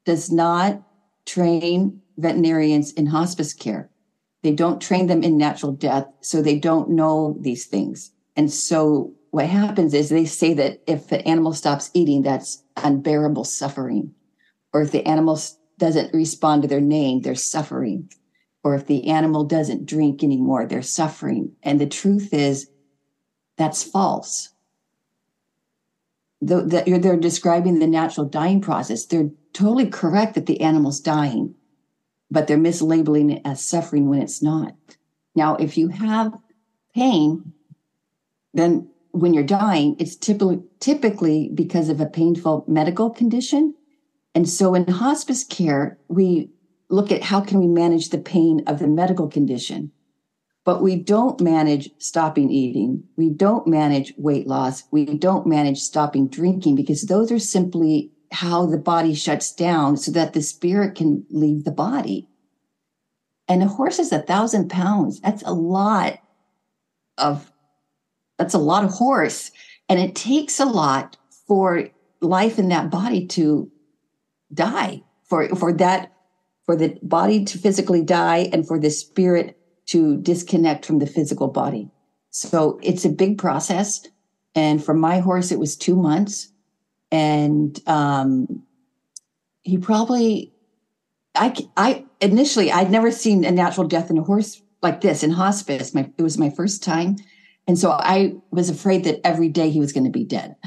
does 0.04 0.30
not 0.30 0.82
train 1.24 2.00
veterinarians 2.18 2.92
in 2.92 3.06
hospice 3.06 3.54
care. 3.54 3.88
They 4.42 4.52
don't 4.52 4.82
train 4.82 5.06
them 5.06 5.22
in 5.22 5.38
natural 5.38 5.72
death, 5.72 6.06
so 6.20 6.42
they 6.42 6.58
don't 6.58 6.90
know 6.90 7.36
these 7.40 7.66
things. 7.66 8.12
And 8.36 8.52
so 8.52 9.14
what 9.30 9.46
happens 9.46 9.94
is 9.94 10.08
they 10.08 10.24
say 10.24 10.54
that 10.54 10.82
if 10.86 11.08
the 11.08 11.26
animal 11.26 11.52
stops 11.52 11.90
eating, 11.94 12.22
that's 12.22 12.62
unbearable 12.76 13.44
suffering. 13.44 14.12
Or 14.72 14.82
if 14.82 14.92
the 14.92 15.06
animal 15.06 15.38
doesn't 15.78 16.14
respond 16.14 16.62
to 16.62 16.68
their 16.68 16.80
name, 16.80 17.22
they're 17.22 17.34
suffering. 17.34 18.10
Or 18.62 18.74
if 18.74 18.86
the 18.86 19.08
animal 19.08 19.44
doesn't 19.44 19.86
drink 19.86 20.22
anymore, 20.22 20.66
they're 20.66 20.82
suffering. 20.82 21.52
And 21.62 21.80
the 21.80 21.86
truth 21.86 22.32
is, 22.32 22.68
that's 23.56 23.82
false 23.82 24.50
the, 26.40 26.62
that 26.62 26.84
they're 26.86 27.16
describing 27.16 27.78
the 27.78 27.86
natural 27.86 28.26
dying 28.26 28.60
process. 28.60 29.04
They're 29.04 29.30
totally 29.52 29.86
correct 29.86 30.34
that 30.34 30.46
the 30.46 30.60
animal's 30.60 31.00
dying, 31.00 31.54
but 32.30 32.46
they're 32.46 32.58
mislabeling 32.58 33.34
it 33.34 33.42
as 33.44 33.62
suffering 33.62 34.08
when 34.08 34.22
it's 34.22 34.42
not. 34.42 34.74
Now, 35.34 35.56
if 35.56 35.76
you 35.76 35.88
have 35.88 36.36
pain, 36.94 37.52
then 38.54 38.88
when 39.12 39.34
you're 39.34 39.44
dying, 39.44 39.96
it's 39.98 40.16
typically 40.16 40.62
typically 40.80 41.50
because 41.54 41.88
of 41.88 42.00
a 42.00 42.06
painful 42.06 42.64
medical 42.68 43.10
condition. 43.10 43.74
And 44.34 44.48
so 44.48 44.74
in 44.74 44.86
hospice 44.88 45.44
care, 45.44 45.98
we 46.08 46.50
look 46.90 47.10
at 47.10 47.22
how 47.22 47.40
can 47.40 47.58
we 47.58 47.66
manage 47.66 48.10
the 48.10 48.18
pain 48.18 48.62
of 48.66 48.78
the 48.78 48.86
medical 48.86 49.28
condition 49.28 49.90
but 50.66 50.82
we 50.82 50.96
don't 50.96 51.40
manage 51.40 51.88
stopping 51.98 52.50
eating. 52.50 53.04
We 53.16 53.30
don't 53.30 53.68
manage 53.68 54.12
weight 54.18 54.48
loss. 54.48 54.82
We 54.90 55.04
don't 55.04 55.46
manage 55.46 55.78
stopping 55.78 56.26
drinking 56.26 56.74
because 56.74 57.02
those 57.02 57.30
are 57.30 57.38
simply 57.38 58.10
how 58.32 58.66
the 58.66 58.76
body 58.76 59.14
shuts 59.14 59.54
down 59.54 59.96
so 59.96 60.10
that 60.10 60.32
the 60.32 60.42
spirit 60.42 60.96
can 60.96 61.24
leave 61.30 61.62
the 61.62 61.70
body. 61.70 62.28
And 63.46 63.62
a 63.62 63.68
horse 63.68 64.00
is 64.00 64.10
a 64.10 64.18
thousand 64.18 64.68
pounds. 64.68 65.20
That's 65.20 65.44
a 65.44 65.52
lot 65.52 66.18
of, 67.16 67.52
that's 68.36 68.54
a 68.54 68.58
lot 68.58 68.82
of 68.82 68.90
horse. 68.90 69.52
And 69.88 70.00
it 70.00 70.16
takes 70.16 70.58
a 70.58 70.64
lot 70.64 71.16
for 71.46 71.88
life 72.20 72.58
in 72.58 72.70
that 72.70 72.90
body 72.90 73.24
to 73.28 73.70
die, 74.52 75.04
for, 75.28 75.48
for 75.50 75.72
that, 75.74 76.12
for 76.64 76.74
the 76.74 76.98
body 77.02 77.44
to 77.44 77.56
physically 77.56 78.02
die 78.02 78.48
and 78.52 78.66
for 78.66 78.80
the 78.80 78.90
spirit 78.90 79.56
to 79.86 80.16
disconnect 80.18 80.84
from 80.84 80.98
the 80.98 81.06
physical 81.06 81.48
body. 81.48 81.88
So 82.30 82.78
it's 82.82 83.04
a 83.04 83.10
big 83.10 83.38
process. 83.38 84.06
And 84.54 84.84
for 84.84 84.94
my 84.94 85.20
horse, 85.20 85.50
it 85.52 85.58
was 85.58 85.76
two 85.76 85.96
months. 85.96 86.48
And 87.10 87.80
um, 87.86 88.62
he 89.62 89.78
probably, 89.78 90.52
I, 91.34 91.54
I 91.76 92.04
initially, 92.20 92.72
I'd 92.72 92.90
never 92.90 93.10
seen 93.10 93.44
a 93.44 93.50
natural 93.50 93.86
death 93.86 94.10
in 94.10 94.18
a 94.18 94.22
horse 94.22 94.60
like 94.82 95.00
this 95.00 95.22
in 95.22 95.30
hospice. 95.30 95.94
My, 95.94 96.10
it 96.18 96.22
was 96.22 96.38
my 96.38 96.50
first 96.50 96.82
time. 96.82 97.16
And 97.66 97.78
so 97.78 97.90
I 97.90 98.34
was 98.50 98.70
afraid 98.70 99.04
that 99.04 99.20
every 99.24 99.48
day 99.48 99.70
he 99.70 99.80
was 99.80 99.92
going 99.92 100.04
to 100.04 100.10
be 100.10 100.24
dead. 100.24 100.56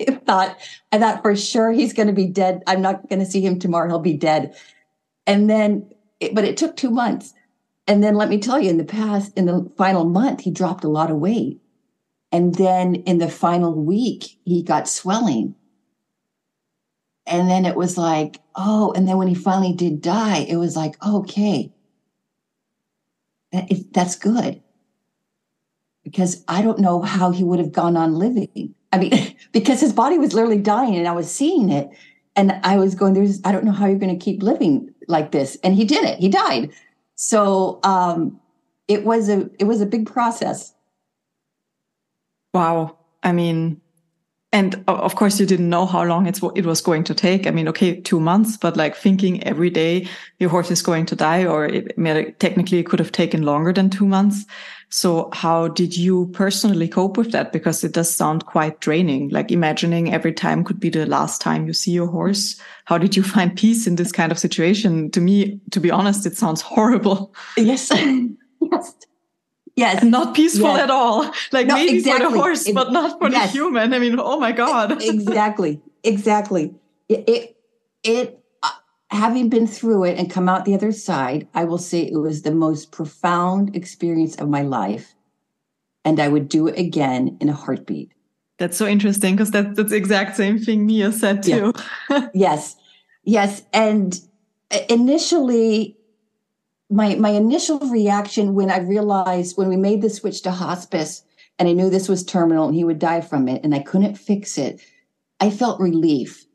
I 0.00 0.12
thought, 0.12 0.58
I 0.92 0.98
thought 0.98 1.22
for 1.22 1.36
sure 1.36 1.72
he's 1.72 1.92
going 1.92 2.08
to 2.08 2.14
be 2.14 2.26
dead. 2.26 2.62
I'm 2.66 2.80
not 2.80 3.08
going 3.08 3.20
to 3.20 3.26
see 3.26 3.40
him 3.40 3.58
tomorrow. 3.58 3.88
He'll 3.88 3.98
be 3.98 4.16
dead. 4.16 4.56
And 5.26 5.50
then, 5.50 5.90
it, 6.20 6.34
but 6.34 6.44
it 6.44 6.56
took 6.56 6.76
two 6.76 6.90
months. 6.90 7.34
And 7.90 8.04
then 8.04 8.14
let 8.14 8.28
me 8.28 8.38
tell 8.38 8.60
you, 8.60 8.70
in 8.70 8.76
the 8.76 8.84
past, 8.84 9.36
in 9.36 9.46
the 9.46 9.68
final 9.76 10.04
month, 10.04 10.42
he 10.42 10.52
dropped 10.52 10.84
a 10.84 10.88
lot 10.88 11.10
of 11.10 11.16
weight. 11.16 11.60
And 12.30 12.54
then 12.54 12.94
in 12.94 13.18
the 13.18 13.28
final 13.28 13.74
week, 13.74 14.38
he 14.44 14.62
got 14.62 14.86
swelling. 14.86 15.56
And 17.26 17.50
then 17.50 17.64
it 17.64 17.74
was 17.74 17.98
like, 17.98 18.38
oh, 18.54 18.92
and 18.92 19.08
then 19.08 19.18
when 19.18 19.26
he 19.26 19.34
finally 19.34 19.72
did 19.72 20.00
die, 20.00 20.46
it 20.48 20.54
was 20.54 20.76
like, 20.76 21.04
okay, 21.04 21.72
that 23.50 23.72
is, 23.72 23.84
that's 23.88 24.14
good. 24.14 24.62
Because 26.04 26.44
I 26.46 26.62
don't 26.62 26.78
know 26.78 27.02
how 27.02 27.32
he 27.32 27.42
would 27.42 27.58
have 27.58 27.72
gone 27.72 27.96
on 27.96 28.14
living. 28.14 28.72
I 28.92 28.98
mean, 28.98 29.34
because 29.52 29.80
his 29.80 29.92
body 29.92 30.16
was 30.16 30.32
literally 30.32 30.58
dying 30.58 30.94
and 30.94 31.08
I 31.08 31.12
was 31.12 31.28
seeing 31.28 31.70
it. 31.70 31.88
And 32.36 32.52
I 32.62 32.76
was 32.76 32.94
going, 32.94 33.14
there's, 33.14 33.40
I 33.44 33.50
don't 33.50 33.64
know 33.64 33.72
how 33.72 33.86
you're 33.86 33.98
going 33.98 34.16
to 34.16 34.24
keep 34.24 34.44
living 34.44 34.94
like 35.08 35.32
this. 35.32 35.58
And 35.64 35.74
he 35.74 35.84
did 35.84 36.04
it. 36.04 36.20
He 36.20 36.28
died. 36.28 36.70
So 37.22 37.80
um, 37.82 38.40
it 38.88 39.04
was 39.04 39.28
a 39.28 39.50
it 39.58 39.64
was 39.64 39.82
a 39.82 39.86
big 39.86 40.06
process. 40.06 40.72
Wow. 42.54 42.96
I 43.22 43.32
mean, 43.32 43.82
and 44.52 44.82
of 44.88 45.16
course 45.16 45.38
you 45.38 45.44
didn't 45.44 45.68
know 45.68 45.84
how 45.84 46.02
long 46.02 46.26
it's 46.26 46.40
it 46.56 46.64
was 46.64 46.80
going 46.80 47.04
to 47.04 47.14
take. 47.14 47.46
I 47.46 47.50
mean, 47.50 47.68
okay, 47.68 48.00
two 48.00 48.20
months, 48.20 48.56
but 48.56 48.74
like 48.74 48.96
thinking 48.96 49.42
every 49.42 49.68
day 49.68 50.08
your 50.38 50.48
horse 50.48 50.70
is 50.70 50.80
going 50.80 51.04
to 51.06 51.14
die, 51.14 51.44
or 51.44 51.66
it, 51.66 51.94
technically 52.40 52.78
it 52.78 52.86
could 52.86 52.98
have 52.98 53.12
taken 53.12 53.42
longer 53.42 53.74
than 53.74 53.90
two 53.90 54.06
months. 54.06 54.46
So 54.90 55.30
how 55.32 55.68
did 55.68 55.96
you 55.96 56.26
personally 56.32 56.88
cope 56.88 57.16
with 57.16 57.30
that? 57.30 57.52
Because 57.52 57.84
it 57.84 57.92
does 57.92 58.12
sound 58.12 58.46
quite 58.46 58.80
draining. 58.80 59.28
Like 59.28 59.52
imagining 59.52 60.12
every 60.12 60.32
time 60.32 60.64
could 60.64 60.80
be 60.80 60.90
the 60.90 61.06
last 61.06 61.40
time 61.40 61.68
you 61.68 61.72
see 61.72 61.92
your 61.92 62.08
horse. 62.08 62.60
How 62.86 62.98
did 62.98 63.16
you 63.16 63.22
find 63.34 63.56
peace 63.56 63.86
in 63.86 63.96
this 63.96 64.10
kind 64.10 64.32
of 64.32 64.38
situation? 64.38 65.10
To 65.12 65.20
me, 65.20 65.60
to 65.70 65.80
be 65.80 65.92
honest, 65.92 66.26
it 66.26 66.36
sounds 66.36 66.60
horrible. 66.60 67.32
Yes. 67.56 67.90
yes. 68.60 68.94
Yes. 69.76 70.02
Not 70.02 70.34
peaceful 70.34 70.74
yes. 70.74 70.80
at 70.80 70.90
all. 70.90 71.32
Like 71.52 71.68
no, 71.68 71.74
maybe 71.74 71.98
exactly. 71.98 72.26
for 72.26 72.32
the 72.32 72.38
horse, 72.38 72.66
it, 72.66 72.74
but 72.74 72.92
not 72.92 73.18
for 73.20 73.30
yes. 73.30 73.52
the 73.52 73.58
human. 73.58 73.94
I 73.94 74.00
mean, 74.00 74.18
oh 74.18 74.40
my 74.40 74.50
God. 74.50 75.00
exactly. 75.02 75.80
Exactly. 76.02 76.74
It, 77.08 77.28
it, 77.28 77.56
it 78.02 78.39
having 79.10 79.48
been 79.48 79.66
through 79.66 80.04
it 80.04 80.18
and 80.18 80.30
come 80.30 80.48
out 80.48 80.64
the 80.64 80.74
other 80.74 80.92
side, 80.92 81.48
I 81.54 81.64
will 81.64 81.78
say 81.78 82.02
it 82.02 82.16
was 82.16 82.42
the 82.42 82.54
most 82.54 82.92
profound 82.92 83.74
experience 83.74 84.36
of 84.36 84.48
my 84.48 84.62
life. 84.62 85.14
And 86.04 86.20
I 86.20 86.28
would 86.28 86.48
do 86.48 86.68
it 86.68 86.78
again 86.78 87.36
in 87.40 87.48
a 87.48 87.52
heartbeat. 87.52 88.12
That's 88.58 88.76
so 88.76 88.86
interesting 88.86 89.34
because 89.34 89.50
that, 89.50 89.74
that's 89.74 89.90
the 89.90 89.96
exact 89.96 90.36
same 90.36 90.58
thing 90.58 90.86
Mia 90.86 91.12
said 91.12 91.42
too. 91.42 91.72
Yeah. 92.08 92.28
yes. 92.34 92.76
Yes. 93.24 93.62
And 93.72 94.20
uh, 94.70 94.80
initially, 94.88 95.96
my 96.90 97.14
my 97.14 97.30
initial 97.30 97.78
reaction 97.78 98.54
when 98.54 98.70
I 98.70 98.78
realized 98.78 99.56
when 99.56 99.68
we 99.68 99.76
made 99.76 100.02
the 100.02 100.10
switch 100.10 100.42
to 100.42 100.50
hospice 100.50 101.22
and 101.58 101.68
I 101.68 101.72
knew 101.72 101.88
this 101.88 102.08
was 102.08 102.24
terminal 102.24 102.66
and 102.66 102.74
he 102.74 102.84
would 102.84 102.98
die 102.98 103.20
from 103.20 103.48
it 103.48 103.62
and 103.62 103.74
I 103.74 103.80
couldn't 103.80 104.16
fix 104.16 104.58
it, 104.58 104.80
I 105.38 105.50
felt 105.50 105.80
relief 105.80 106.46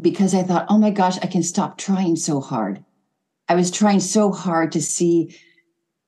because 0.00 0.34
I 0.34 0.42
thought, 0.42 0.66
oh 0.68 0.78
my 0.78 0.90
gosh, 0.90 1.18
I 1.18 1.26
can 1.26 1.42
stop 1.42 1.78
trying 1.78 2.16
so 2.16 2.40
hard. 2.40 2.84
I 3.48 3.54
was 3.54 3.70
trying 3.70 4.00
so 4.00 4.32
hard 4.32 4.72
to 4.72 4.82
see 4.82 5.36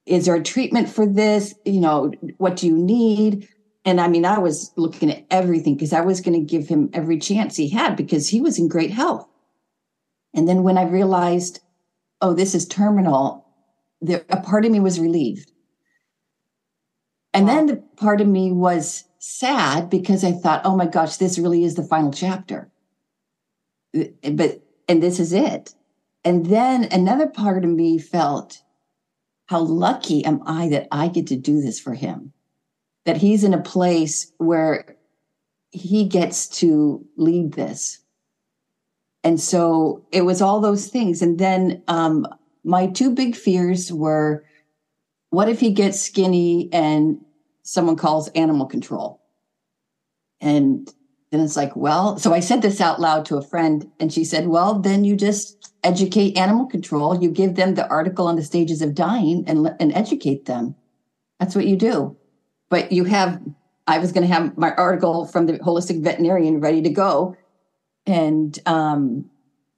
is 0.07 0.27
there 0.27 0.35
a 0.35 0.43
treatment 0.43 0.89
for 0.89 1.07
this? 1.07 1.55
You 1.65 1.81
know, 1.81 2.13
what 2.39 2.57
do 2.57 2.67
you 2.67 2.77
need? 2.77 3.49
And 3.85 4.01
I 4.01 4.09
mean, 4.09 4.25
I 4.25 4.39
was 4.39 4.73
looking 4.77 5.11
at 5.11 5.25
everything 5.31 5.75
because 5.75 5.93
I 5.93 6.01
was 6.01 6.21
going 6.21 6.39
to 6.39 6.45
give 6.45 6.69
him 6.69 6.91
every 6.93 7.19
chance 7.19 7.57
he 7.57 7.69
had 7.69 7.97
because 7.97 8.29
he 8.29 8.41
was 8.41 8.59
in 8.59 8.69
great 8.69 8.91
health. 8.91 9.29
And 10.35 10.49
then 10.49 10.63
when 10.63 10.79
I 10.79 10.83
realized, 10.83 11.61
oh, 12.21 12.35
this 12.35 12.55
is 12.55 12.67
terminal, 12.67 13.47
there, 14.01 14.25
a 14.31 14.41
part 14.41 14.65
of 14.65 14.73
me 14.73 14.81
was 14.81 15.01
relieved. 15.01 15.53
And 17.33 17.47
wow. 17.47 17.55
then 17.55 17.67
the 17.67 17.77
part 17.97 18.21
of 18.21 18.27
me 18.27 18.53
was 18.53 19.05
sad 19.19 19.91
because 19.91 20.25
I 20.25 20.33
thought, 20.33 20.63
oh 20.65 20.77
my 20.77 20.87
gosh, 20.87 21.17
this 21.17 21.39
really 21.39 21.65
is 21.65 21.75
the 21.75 21.85
final 21.85 22.13
chapter. 22.13 22.71
But, 23.93 24.63
and 24.89 25.03
this 25.03 25.19
is 25.19 25.33
it. 25.33 25.75
And 26.25 26.47
then 26.47 26.85
another 26.93 27.27
part 27.27 27.65
of 27.65 27.71
me 27.71 27.99
felt, 27.99 28.63
how 29.47 29.61
lucky 29.61 30.25
am 30.25 30.43
I 30.47 30.69
that 30.69 30.87
I 30.93 31.09
get 31.09 31.27
to 31.29 31.37
do 31.37 31.61
this 31.61 31.81
for 31.81 31.95
him? 31.95 32.33
That 33.05 33.17
he's 33.17 33.43
in 33.43 33.55
a 33.55 33.63
place 33.63 34.33
where 34.39 34.97
he 35.71 36.05
gets 36.05 36.47
to 36.61 37.05
lead 37.17 37.55
this. 37.55 37.99
And 39.25 39.41
so 39.41 40.07
it 40.13 40.23
was 40.23 40.41
all 40.41 40.61
those 40.61 40.89
things. 40.89 41.23
And 41.23 41.39
then 41.39 41.83
um, 41.89 42.27
my 42.65 42.87
two 42.87 43.11
big 43.11 43.35
fears 43.35 43.93
were 43.93 44.45
what 45.31 45.49
if 45.49 45.61
he 45.61 45.73
gets 45.73 46.01
skinny 46.01 46.69
and 46.73 47.21
someone 47.63 47.97
calls 47.97 48.29
animal 48.29 48.67
control? 48.67 49.23
And 50.41 50.93
then 51.31 51.41
it's 51.41 51.57
like, 51.57 51.77
well, 51.77 52.19
so 52.19 52.33
I 52.33 52.41
said 52.41 52.61
this 52.61 52.81
out 52.81 53.01
loud 53.01 53.25
to 53.27 53.37
a 53.37 53.43
friend, 53.43 53.89
and 54.01 54.13
she 54.13 54.25
said, 54.25 54.49
well, 54.49 54.79
then 54.79 55.05
you 55.05 55.17
just 55.17 55.73
educate 55.85 56.37
animal 56.37 56.67
control. 56.67 57.23
You 57.23 57.31
give 57.31 57.55
them 57.55 57.75
the 57.75 57.89
article 57.89 58.27
on 58.27 58.37
the 58.37 58.43
stages 58.43 58.83
of 58.83 58.95
dying 58.95 59.45
and, 59.47 59.71
and 59.79 59.93
educate 59.93 60.47
them. 60.47 60.75
That's 61.39 61.55
what 61.55 61.67
you 61.67 61.77
do. 61.77 62.17
But 62.69 62.91
you 62.91 63.05
have, 63.05 63.41
I 63.87 63.99
was 63.99 64.13
going 64.13 64.27
to 64.27 64.33
have 64.33 64.59
my 64.59 64.73
article 64.75 65.25
from 65.25 65.47
the 65.47 65.55
holistic 65.55 66.03
veterinarian 66.03 66.61
ready 66.61 66.83
to 66.83 66.91
go. 66.91 67.37
And 68.07 68.59
um, 68.67 69.31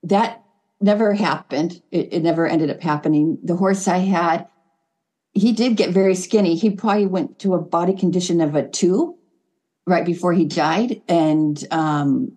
that 0.03 0.43
never 0.81 1.13
happened. 1.13 1.83
It, 1.91 2.15
it 2.15 2.23
never 2.23 2.47
ended 2.47 2.71
up 2.71 2.81
happening. 2.81 3.39
The 3.43 3.57
horse 3.57 3.87
I 3.89 3.99
had, 3.99 4.49
he 5.35 5.53
did 5.53 5.77
get 5.77 5.91
very 5.91 6.15
skinny. 6.15 6.57
He 6.57 6.71
probably 6.71 7.07
went 7.07 7.39
to 7.41 7.55
a 7.55 7.61
body 7.61 7.95
condition 7.95 8.41
of 8.41 8.55
a 8.55 8.67
two 8.67 9.19
right 9.87 10.05
before 10.05 10.33
he 10.33 10.45
died. 10.45 11.03
And, 11.09 11.63
um, 11.71 12.33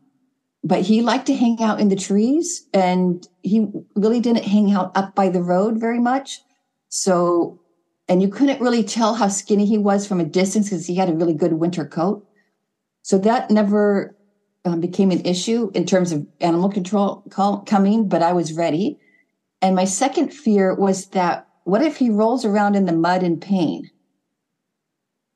but 0.63 0.81
he 0.81 1.01
liked 1.01 1.27
to 1.27 1.35
hang 1.35 1.61
out 1.61 1.79
in 1.79 1.89
the 1.89 1.95
trees 1.95 2.67
and 2.73 3.27
he 3.43 3.67
really 3.95 4.19
didn't 4.19 4.45
hang 4.45 4.71
out 4.71 4.91
up 4.95 5.13
by 5.13 5.29
the 5.29 5.43
road 5.43 5.79
very 5.79 5.99
much. 5.99 6.41
So, 6.89 7.59
and 8.07 8.21
you 8.21 8.29
couldn't 8.29 8.61
really 8.61 8.83
tell 8.83 9.15
how 9.15 9.27
skinny 9.27 9.65
he 9.65 9.77
was 9.77 10.07
from 10.07 10.19
a 10.19 10.25
distance 10.25 10.69
because 10.69 10.87
he 10.87 10.95
had 10.95 11.09
a 11.09 11.15
really 11.15 11.33
good 11.33 11.53
winter 11.53 11.85
coat. 11.85 12.25
So 13.03 13.19
that 13.19 13.51
never 13.51 14.15
um, 14.65 14.79
became 14.79 15.11
an 15.11 15.25
issue 15.25 15.71
in 15.75 15.85
terms 15.85 16.11
of 16.11 16.25
animal 16.41 16.69
control 16.69 17.23
call, 17.29 17.59
coming, 17.59 18.09
but 18.09 18.23
I 18.23 18.33
was 18.33 18.53
ready. 18.53 18.99
And 19.61 19.75
my 19.75 19.85
second 19.85 20.33
fear 20.33 20.73
was 20.73 21.07
that 21.09 21.47
what 21.63 21.81
if 21.81 21.97
he 21.97 22.09
rolls 22.09 22.45
around 22.45 22.75
in 22.75 22.85
the 22.85 22.93
mud 22.93 23.23
in 23.23 23.39
pain? 23.39 23.89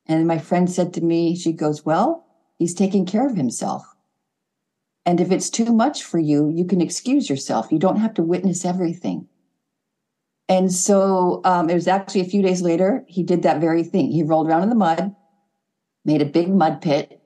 And 0.10 0.28
my 0.28 0.40
friend 0.40 0.70
said 0.70 0.92
to 0.96 1.02
me, 1.02 1.36
she 1.36 1.54
goes, 1.54 1.86
Well, 1.86 2.26
he's 2.58 2.74
taking 2.74 3.06
care 3.06 3.28
of 3.28 3.38
himself. 3.38 3.86
And 5.06 5.22
if 5.22 5.32
it's 5.32 5.52
too 5.52 5.72
much 5.72 6.04
for 6.04 6.20
you, 6.20 6.50
you 6.50 6.66
can 6.66 6.82
excuse 6.82 7.30
yourself. 7.30 7.72
You 7.72 7.78
don't 7.78 7.98
have 7.98 8.16
to 8.16 8.24
witness 8.24 8.66
everything. 8.66 9.28
And 10.50 10.74
so 10.74 11.42
um, 11.46 11.70
it 11.70 11.76
was 11.76 11.88
actually 11.88 12.22
a 12.22 12.26
few 12.26 12.42
days 12.42 12.64
later, 12.64 13.06
he 13.08 13.22
did 13.22 13.44
that 13.44 13.62
very 13.62 13.84
thing. 13.84 14.12
He 14.12 14.24
rolled 14.24 14.48
around 14.48 14.64
in 14.64 14.70
the 14.70 14.76
mud, 14.76 15.16
made 16.06 16.24
a 16.24 16.26
big 16.26 16.50
mud 16.50 16.82
pit. 16.82 17.22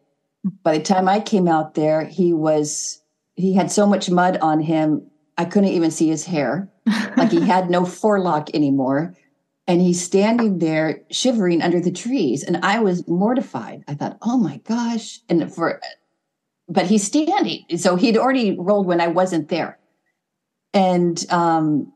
By 0.62 0.78
the 0.78 0.84
time 0.84 1.08
I 1.08 1.22
came 1.22 1.48
out 1.48 1.76
there, 1.76 2.04
he 2.04 2.34
was, 2.34 3.02
he 3.36 3.54
had 3.54 3.72
so 3.72 3.88
much 3.88 4.10
mud 4.10 4.38
on 4.42 4.60
him, 4.60 5.10
I 5.38 5.46
couldn't 5.46 5.70
even 5.70 5.90
see 5.90 6.10
his 6.10 6.26
hair. 6.26 6.70
like 7.16 7.32
he 7.32 7.40
had 7.40 7.70
no 7.70 7.86
forelock 7.86 8.54
anymore 8.54 9.16
and 9.68 9.82
he's 9.82 10.04
standing 10.04 10.60
there 10.60 11.02
shivering 11.10 11.62
under 11.62 11.80
the 11.80 11.92
trees. 11.92 12.44
And 12.44 12.58
i 12.58 12.80
was 12.80 13.08
mortified. 13.08 13.84
I 13.88 13.96
thought 13.96 14.18
oh 14.22 14.38
my 14.38 14.58
gosh. 14.58 15.20
And 15.30 15.54
for 15.54 15.82
but 16.68 16.86
he's 16.86 17.04
standing. 17.04 17.66
So 17.78 17.96
he'd 17.96 18.18
already 18.18 18.58
rolled 18.58 18.88
when 18.88 19.02
i 19.02 19.08
wasn't 19.08 19.50
there. 19.50 19.80
And 20.74 21.24
um 21.30 21.92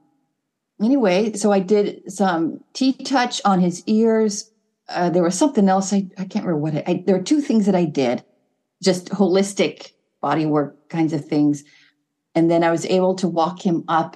anyway 0.82 1.34
so 1.34 1.52
i 1.52 1.60
did 1.60 2.12
some 2.12 2.64
TTouch 2.74 3.42
on 3.46 3.60
his 3.60 3.84
ears. 3.88 4.52
Uh, 4.90 5.10
there 5.10 5.24
was 5.24 5.38
something 5.38 5.68
else. 5.68 5.92
I, 5.92 6.08
I 6.18 6.24
can't 6.24 6.46
remember 6.46 6.60
what 6.60 6.76
I, 6.76 6.84
I 6.88 7.04
there 7.06 7.18
were 7.18 7.24
two 7.24 7.42
things 7.42 7.66
that 7.66 7.76
i 7.76 7.86
did. 7.86 8.24
Just 8.82 9.10
holistic 9.10 9.92
body 10.22 10.46
work 10.46 10.90
kinds 10.90 11.14
of 11.14 11.26
things. 11.26 11.64
And 12.34 12.50
then 12.50 12.64
i 12.64 12.72
was 12.72 12.86
able 12.86 13.16
to 13.16 13.28
walk 13.28 13.66
him 13.66 13.84
up 13.90 14.16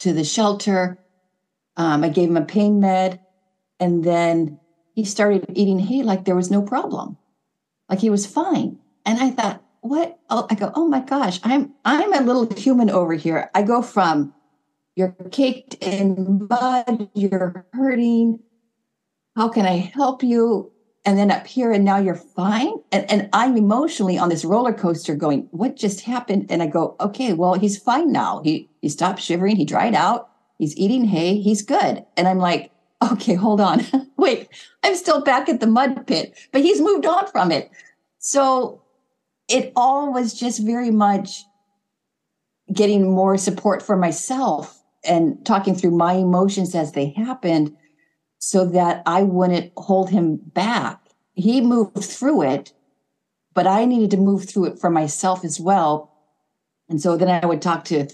to 0.00 0.12
the 0.12 0.24
shelter 0.24 0.98
um, 1.76 2.04
I 2.04 2.08
gave 2.08 2.28
him 2.28 2.36
a 2.36 2.44
pain 2.44 2.80
med, 2.80 3.20
and 3.80 4.04
then 4.04 4.58
he 4.94 5.04
started 5.04 5.46
eating 5.54 5.78
hay 5.78 6.02
like 6.02 6.24
there 6.24 6.36
was 6.36 6.50
no 6.50 6.62
problem, 6.62 7.16
like 7.88 8.00
he 8.00 8.10
was 8.10 8.26
fine. 8.26 8.78
And 9.04 9.18
I 9.18 9.30
thought, 9.30 9.62
what? 9.80 10.18
Oh, 10.30 10.46
I 10.50 10.54
go, 10.54 10.70
oh 10.74 10.86
my 10.86 11.00
gosh, 11.00 11.40
I'm 11.42 11.74
I'm 11.84 12.12
a 12.12 12.20
little 12.20 12.48
human 12.56 12.90
over 12.90 13.14
here. 13.14 13.50
I 13.54 13.62
go 13.62 13.82
from 13.82 14.34
you're 14.94 15.16
caked 15.30 15.74
in 15.80 16.46
mud, 16.50 17.08
you're 17.14 17.66
hurting. 17.72 18.40
How 19.34 19.48
can 19.48 19.64
I 19.64 19.76
help 19.76 20.22
you? 20.22 20.70
And 21.04 21.18
then 21.18 21.32
up 21.32 21.46
here, 21.46 21.72
and 21.72 21.84
now 21.84 21.96
you're 21.96 22.14
fine. 22.14 22.74
And, 22.92 23.10
and 23.10 23.28
I'm 23.32 23.56
emotionally 23.56 24.18
on 24.18 24.28
this 24.28 24.44
roller 24.44 24.72
coaster 24.72 25.16
going, 25.16 25.48
what 25.50 25.74
just 25.74 26.02
happened? 26.02 26.46
And 26.48 26.62
I 26.62 26.66
go, 26.66 26.94
okay, 27.00 27.32
well, 27.32 27.54
he's 27.54 27.76
fine 27.76 28.12
now. 28.12 28.40
He 28.44 28.68
he 28.82 28.88
stopped 28.88 29.20
shivering, 29.20 29.56
he 29.56 29.64
dried 29.64 29.94
out 29.94 30.28
He's 30.58 30.76
eating 30.76 31.04
hay. 31.04 31.40
He's 31.40 31.62
good. 31.62 32.04
And 32.16 32.28
I'm 32.28 32.38
like, 32.38 32.70
okay, 33.10 33.34
hold 33.34 33.60
on. 33.60 33.82
Wait, 34.16 34.48
I'm 34.82 34.94
still 34.94 35.22
back 35.22 35.48
at 35.48 35.60
the 35.60 35.66
mud 35.66 36.06
pit, 36.06 36.38
but 36.52 36.62
he's 36.62 36.80
moved 36.80 37.06
on 37.06 37.26
from 37.28 37.50
it. 37.50 37.70
So 38.18 38.82
it 39.48 39.72
all 39.74 40.12
was 40.12 40.34
just 40.34 40.64
very 40.64 40.90
much 40.90 41.44
getting 42.72 43.10
more 43.10 43.36
support 43.36 43.82
for 43.82 43.96
myself 43.96 44.80
and 45.04 45.44
talking 45.44 45.74
through 45.74 45.90
my 45.90 46.14
emotions 46.14 46.74
as 46.74 46.92
they 46.92 47.10
happened 47.10 47.76
so 48.38 48.64
that 48.64 49.02
I 49.06 49.22
wouldn't 49.22 49.72
hold 49.76 50.10
him 50.10 50.36
back. 50.36 51.00
He 51.34 51.60
moved 51.60 52.02
through 52.02 52.42
it, 52.42 52.72
but 53.54 53.66
I 53.66 53.84
needed 53.84 54.10
to 54.12 54.16
move 54.16 54.48
through 54.48 54.66
it 54.66 54.78
for 54.78 54.90
myself 54.90 55.44
as 55.44 55.60
well. 55.60 56.12
And 56.88 57.00
so 57.00 57.16
then 57.16 57.28
I 57.28 57.46
would 57.46 57.62
talk 57.62 57.84
to 57.86 58.08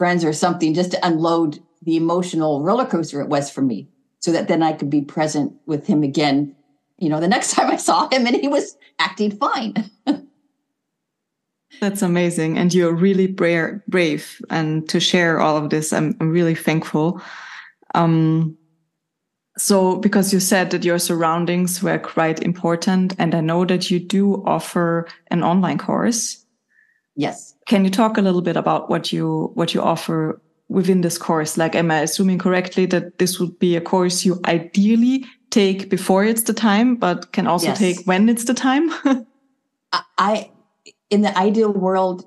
friends 0.00 0.24
or 0.24 0.32
something 0.32 0.72
just 0.72 0.92
to 0.92 1.06
unload 1.06 1.58
the 1.82 1.94
emotional 1.94 2.62
roller 2.62 2.86
coaster 2.86 3.20
it 3.20 3.28
was 3.28 3.50
for 3.50 3.60
me 3.60 3.86
so 4.18 4.32
that 4.32 4.48
then 4.48 4.62
I 4.62 4.72
could 4.72 4.88
be 4.88 5.02
present 5.02 5.52
with 5.66 5.86
him 5.86 6.02
again, 6.02 6.56
you 6.96 7.10
know, 7.10 7.20
the 7.20 7.28
next 7.28 7.50
time 7.54 7.70
I 7.70 7.76
saw 7.76 8.08
him 8.08 8.26
and 8.26 8.34
he 8.34 8.48
was 8.48 8.78
acting 8.98 9.36
fine. 9.36 9.74
That's 11.82 12.00
amazing. 12.00 12.56
And 12.56 12.72
you're 12.72 12.94
really 12.94 13.26
brave, 13.26 14.40
and 14.48 14.88
to 14.88 15.00
share 15.00 15.38
all 15.38 15.58
of 15.58 15.68
this, 15.68 15.92
I'm, 15.92 16.16
I'm 16.18 16.30
really 16.30 16.54
thankful. 16.54 17.20
Um, 17.94 18.56
so 19.58 19.96
because 19.96 20.32
you 20.32 20.40
said 20.40 20.70
that 20.70 20.84
your 20.84 20.98
surroundings 20.98 21.82
were 21.82 21.98
quite 21.98 22.42
important 22.42 23.14
and 23.18 23.34
I 23.34 23.42
know 23.42 23.66
that 23.66 23.90
you 23.90 24.00
do 24.00 24.42
offer 24.46 25.06
an 25.30 25.42
online 25.42 25.76
course. 25.76 26.46
Yes. 27.20 27.54
Can 27.66 27.84
you 27.84 27.90
talk 27.90 28.16
a 28.16 28.22
little 28.22 28.40
bit 28.40 28.56
about 28.56 28.88
what 28.88 29.12
you 29.12 29.50
what 29.52 29.74
you 29.74 29.82
offer 29.82 30.40
within 30.68 31.02
this 31.02 31.18
course? 31.18 31.58
Like, 31.58 31.74
am 31.74 31.90
I 31.90 32.00
assuming 32.00 32.38
correctly 32.38 32.86
that 32.86 33.18
this 33.18 33.38
would 33.38 33.58
be 33.58 33.76
a 33.76 33.80
course 33.80 34.24
you 34.24 34.40
ideally 34.46 35.26
take 35.50 35.90
before 35.90 36.24
it's 36.24 36.44
the 36.44 36.54
time, 36.54 36.96
but 36.96 37.32
can 37.32 37.46
also 37.46 37.66
yes. 37.66 37.78
take 37.78 38.06
when 38.06 38.30
it's 38.30 38.44
the 38.44 38.54
time? 38.54 38.90
I, 40.16 40.50
in 41.10 41.20
the 41.20 41.36
ideal 41.36 41.72
world, 41.72 42.24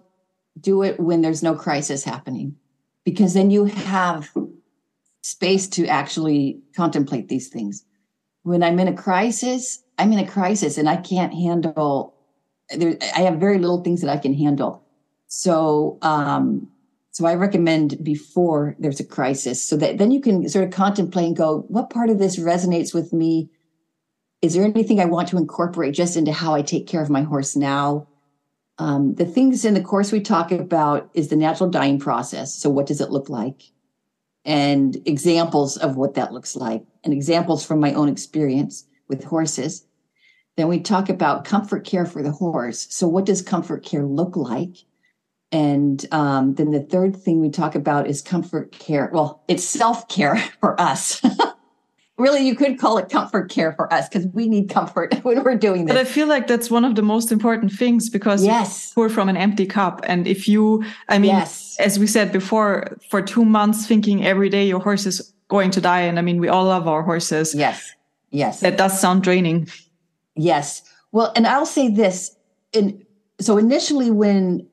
do 0.60 0.84
it 0.84 1.00
when 1.00 1.22
there's 1.22 1.42
no 1.42 1.56
crisis 1.56 2.04
happening 2.04 2.56
because 3.04 3.34
then 3.34 3.50
you 3.50 3.66
have 3.66 4.30
space 5.24 5.68
to 5.70 5.88
actually 5.88 6.62
contemplate 6.76 7.30
these 7.30 7.48
things. 7.48 7.84
When 8.44 8.62
I'm 8.62 8.78
in 8.78 8.88
a 8.88 8.94
crisis, 8.96 9.82
I'm 9.98 10.14
in 10.14 10.20
a 10.20 10.28
crisis 10.28 10.78
and 10.78 10.88
I 10.88 10.98
can't 10.98 11.34
handle 11.34 12.14
there 12.70 12.98
I 13.16 13.22
have 13.22 13.40
very 13.40 13.58
little 13.60 13.84
things 13.84 14.02
that 14.02 14.10
I 14.10 14.18
can 14.18 14.34
handle. 14.34 14.83
So 15.36 15.98
um 16.04 16.70
so 17.10 17.26
I 17.26 17.34
recommend 17.34 18.04
before 18.04 18.76
there's 18.80 19.00
a 19.00 19.06
crisis 19.06 19.64
so 19.64 19.76
that 19.78 19.98
then 19.98 20.12
you 20.12 20.22
can 20.22 20.48
sort 20.48 20.66
of 20.66 20.72
contemplate 20.72 21.26
and 21.28 21.36
go, 21.36 21.66
what 21.68 21.90
part 21.90 22.10
of 22.10 22.20
this 22.20 22.40
resonates 22.40 22.94
with 22.94 23.14
me? 23.14 23.50
Is 24.42 24.54
there 24.54 24.64
anything 24.64 25.00
I 25.00 25.06
want 25.06 25.28
to 25.30 25.38
incorporate 25.38 25.96
just 25.96 26.18
into 26.18 26.32
how 26.32 26.54
I 26.54 26.62
take 26.62 26.88
care 26.88 27.02
of 27.02 27.10
my 27.10 27.22
horse 27.22 27.56
now? 27.56 28.08
Um, 28.78 29.16
the 29.16 29.26
things 29.26 29.66
in 29.66 29.74
the 29.74 29.82
course 29.82 30.12
we 30.12 30.22
talk 30.22 30.52
about 30.52 31.10
is 31.14 31.28
the 31.28 31.36
natural 31.36 31.70
dying 31.70 32.00
process. 32.00 32.54
So, 32.54 32.70
what 32.70 32.86
does 32.88 33.02
it 33.02 33.12
look 33.12 33.30
like? 33.30 33.64
And 34.46 34.98
examples 35.06 35.78
of 35.78 35.96
what 35.96 36.14
that 36.16 36.34
looks 36.34 36.56
like, 36.56 36.84
and 37.04 37.14
examples 37.14 37.66
from 37.66 37.80
my 37.80 37.94
own 37.94 38.10
experience 38.10 38.86
with 39.08 39.24
horses. 39.24 39.86
Then 40.58 40.68
we 40.68 40.80
talk 40.80 41.10
about 41.10 41.46
comfort 41.46 41.86
care 41.86 42.06
for 42.06 42.22
the 42.22 42.32
horse. 42.32 42.88
So, 42.90 43.08
what 43.08 43.26
does 43.26 43.42
comfort 43.42 43.84
care 43.84 44.06
look 44.06 44.36
like? 44.36 44.78
And 45.54 46.06
um, 46.12 46.56
then 46.56 46.72
the 46.72 46.82
third 46.82 47.16
thing 47.16 47.40
we 47.40 47.50
talk 47.50 47.76
about 47.76 48.08
is 48.08 48.22
comfort 48.22 48.72
care. 48.72 49.10
Well, 49.14 49.44
it's 49.48 49.64
self 49.64 50.08
care 50.10 50.38
for 50.60 50.80
us. 50.82 51.22
really 52.18 52.46
you 52.46 52.56
could 52.56 52.80
call 52.80 52.98
it 52.98 53.10
comfort 53.10 53.50
care 53.50 53.74
for 53.74 53.92
us 53.92 54.08
because 54.08 54.28
we 54.28 54.48
need 54.48 54.70
comfort 54.70 55.14
when 55.24 55.44
we're 55.44 55.56
doing 55.56 55.86
this. 55.86 55.96
But 55.96 56.00
I 56.00 56.06
feel 56.06 56.28
like 56.28 56.48
that's 56.48 56.70
one 56.70 56.86
of 56.86 56.96
the 56.96 57.02
most 57.02 57.32
important 57.32 57.72
things 57.72 58.10
because 58.10 58.44
yes. 58.44 58.90
you 58.90 58.96
pour 58.96 59.10
from 59.10 59.30
an 59.30 59.38
empty 59.38 59.66
cup. 59.66 60.02
And 60.04 60.28
if 60.28 60.48
you, 60.48 60.84
I 61.10 61.18
mean, 61.20 61.32
yes. 61.32 61.76
as 61.80 62.00
we 62.00 62.08
said 62.08 62.32
before, 62.32 62.98
for 63.10 63.22
two 63.22 63.46
months 63.46 63.88
thinking 63.88 64.26
every 64.26 64.50
day 64.50 64.68
your 64.68 64.80
horse 64.80 65.06
is 65.06 65.34
going 65.48 65.72
to 65.72 65.82
die. 65.82 66.02
And 66.02 66.18
I 66.18 66.22
mean, 66.22 66.40
we 66.40 66.48
all 66.48 66.66
love 66.66 66.88
our 66.88 67.04
horses. 67.04 67.54
Yes. 67.54 67.94
Yes. 68.32 68.62
That 68.62 68.78
does 68.78 69.00
sound 69.00 69.24
draining. 69.24 69.68
Yes. 70.36 70.82
Well, 71.12 71.32
and 71.36 71.46
I'll 71.46 71.66
say 71.66 71.90
this. 71.90 72.36
And 72.74 73.06
so 73.40 73.58
initially 73.58 74.10
when 74.10 74.68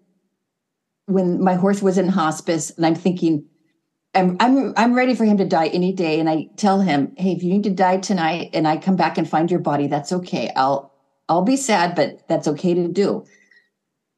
when 1.11 1.43
my 1.43 1.55
horse 1.55 1.83
was 1.83 1.99
in 1.99 2.09
hospice 2.09 2.71
and 2.71 2.87
I'm 2.87 2.95
thinking, 2.95 3.45
I'm 4.15 4.37
I'm 4.41 4.73
I'm 4.77 4.95
ready 4.95 5.15
for 5.15 5.25
him 5.25 5.37
to 5.39 5.45
die 5.45 5.69
any 5.69 5.93
day. 5.93 6.19
And 6.19 6.29
I 6.29 6.49
tell 6.57 6.81
him, 6.81 7.13
hey, 7.17 7.33
if 7.33 7.43
you 7.43 7.53
need 7.53 7.65
to 7.65 7.71
die 7.71 7.99
tonight 7.99 8.51
and 8.53 8.67
I 8.67 8.77
come 8.77 8.97
back 8.97 9.19
and 9.19 9.29
find 9.29 9.51
your 9.51 9.61
body, 9.61 9.87
that's 9.87 10.13
okay. 10.13 10.51
I'll 10.57 10.93
I'll 11.29 11.43
be 11.43 11.57
sad, 11.57 11.95
but 11.95 12.27
that's 12.29 12.49
okay 12.49 12.75
to 12.75 12.89
do. 12.89 13.25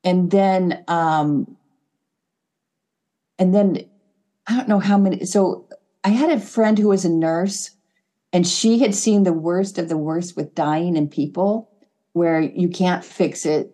And 0.05 0.31
then 0.31 0.85
um 0.89 1.57
and 3.39 3.55
then 3.55 3.85
I 4.47 4.57
don't 4.57 4.69
know 4.69 4.79
how 4.81 4.97
many 4.97 5.25
so 5.27 5.69
I 6.05 6.09
had 6.09 6.31
a 6.31 6.41
friend 6.41 6.79
who 6.79 6.89
was 6.89 7.05
a 7.05 7.11
nurse 7.11 7.71
and 8.33 8.47
she 8.47 8.79
had 8.79 8.95
seen 8.95 9.25
the 9.25 9.33
worst 9.33 9.79
of 9.79 9.89
the 9.89 9.99
worst 9.99 10.37
with 10.37 10.55
dying 10.55 10.97
in 10.97 11.09
people 11.09 11.71
where 12.15 12.41
you 12.41 12.69
can't 12.69 13.05
fix 13.05 13.45
it 13.45 13.72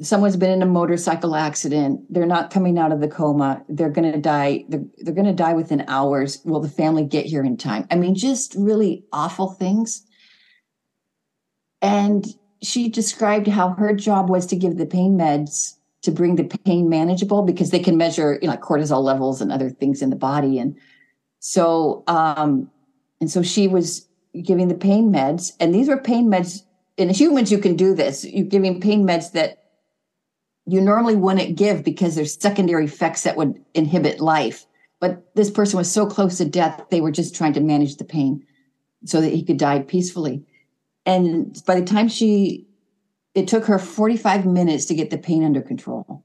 someone's 0.00 0.36
been 0.36 0.50
in 0.50 0.62
a 0.62 0.66
motorcycle 0.66 1.36
accident 1.36 2.00
they're 2.12 2.26
not 2.26 2.50
coming 2.50 2.78
out 2.78 2.90
of 2.90 3.00
the 3.00 3.08
coma 3.08 3.62
they're 3.68 3.90
going 3.90 4.10
to 4.10 4.18
die 4.18 4.64
they're, 4.68 4.84
they're 4.98 5.14
going 5.14 5.26
to 5.26 5.32
die 5.32 5.54
within 5.54 5.84
hours. 5.86 6.40
Will 6.44 6.60
the 6.60 6.68
family 6.68 7.04
get 7.04 7.26
here 7.26 7.44
in 7.44 7.56
time? 7.56 7.86
I 7.90 7.96
mean 7.96 8.14
just 8.14 8.54
really 8.56 9.04
awful 9.12 9.50
things. 9.52 10.04
And 11.80 12.26
she 12.62 12.88
described 12.88 13.46
how 13.46 13.70
her 13.70 13.94
job 13.94 14.30
was 14.30 14.46
to 14.46 14.56
give 14.56 14.78
the 14.78 14.86
pain 14.86 15.16
meds 15.16 15.74
to 16.02 16.10
bring 16.10 16.36
the 16.36 16.44
pain 16.44 16.88
manageable 16.88 17.42
because 17.42 17.70
they 17.70 17.78
can 17.78 17.96
measure 17.96 18.38
you 18.42 18.48
know 18.48 18.56
cortisol 18.56 19.02
levels 19.02 19.40
and 19.40 19.52
other 19.52 19.70
things 19.70 20.02
in 20.02 20.10
the 20.10 20.16
body. 20.16 20.58
And 20.58 20.76
so 21.38 22.02
um 22.08 22.70
and 23.20 23.30
so 23.30 23.42
she 23.42 23.68
was 23.68 24.08
giving 24.42 24.66
the 24.66 24.74
pain 24.74 25.12
meds. 25.12 25.52
And 25.60 25.72
these 25.72 25.86
were 25.86 25.98
pain 25.98 26.26
meds 26.26 26.62
in 26.96 27.10
humans 27.10 27.52
you 27.52 27.58
can 27.58 27.76
do 27.76 27.94
this. 27.94 28.24
You're 28.24 28.46
giving 28.46 28.80
pain 28.80 29.06
meds 29.06 29.30
that 29.32 29.63
you 30.66 30.80
normally 30.80 31.16
wouldn't 31.16 31.56
give 31.56 31.84
because 31.84 32.14
there's 32.14 32.40
secondary 32.40 32.86
effects 32.86 33.22
that 33.22 33.36
would 33.36 33.62
inhibit 33.74 34.20
life. 34.20 34.66
But 35.00 35.34
this 35.34 35.50
person 35.50 35.76
was 35.76 35.90
so 35.90 36.06
close 36.06 36.38
to 36.38 36.44
death, 36.44 36.82
they 36.90 37.00
were 37.00 37.10
just 37.10 37.34
trying 37.34 37.52
to 37.54 37.60
manage 37.60 37.96
the 37.96 38.04
pain 38.04 38.46
so 39.04 39.20
that 39.20 39.32
he 39.32 39.44
could 39.44 39.58
die 39.58 39.80
peacefully. 39.80 40.42
And 41.04 41.60
by 41.66 41.78
the 41.78 41.86
time 41.86 42.08
she, 42.08 42.66
it 43.34 43.46
took 43.46 43.66
her 43.66 43.78
45 43.78 44.46
minutes 44.46 44.86
to 44.86 44.94
get 44.94 45.10
the 45.10 45.18
pain 45.18 45.44
under 45.44 45.60
control 45.60 46.24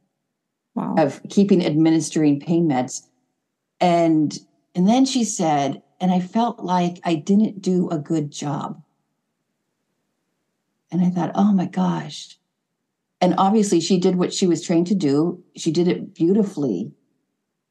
wow. 0.75 0.95
of 0.97 1.21
keeping 1.29 1.65
administering 1.65 2.39
pain 2.39 2.69
meds. 2.69 3.01
And, 3.81 4.37
and 4.75 4.87
then 4.87 5.05
she 5.05 5.25
said, 5.25 5.81
and 5.99 6.11
I 6.13 6.21
felt 6.21 6.61
like 6.61 7.01
I 7.03 7.15
didn't 7.15 7.61
do 7.61 7.89
a 7.89 7.97
good 7.97 8.31
job. 8.31 8.81
And 10.91 11.03
I 11.03 11.09
thought, 11.09 11.31
oh 11.35 11.51
my 11.51 11.65
gosh, 11.65 12.38
and 13.21 13.35
obviously 13.37 13.79
she 13.79 13.99
did 13.99 14.15
what 14.15 14.33
she 14.33 14.47
was 14.47 14.63
trained 14.63 14.87
to 14.87 14.95
do. 14.95 15.43
She 15.55 15.71
did 15.71 15.87
it 15.87 16.13
beautifully. 16.13 16.91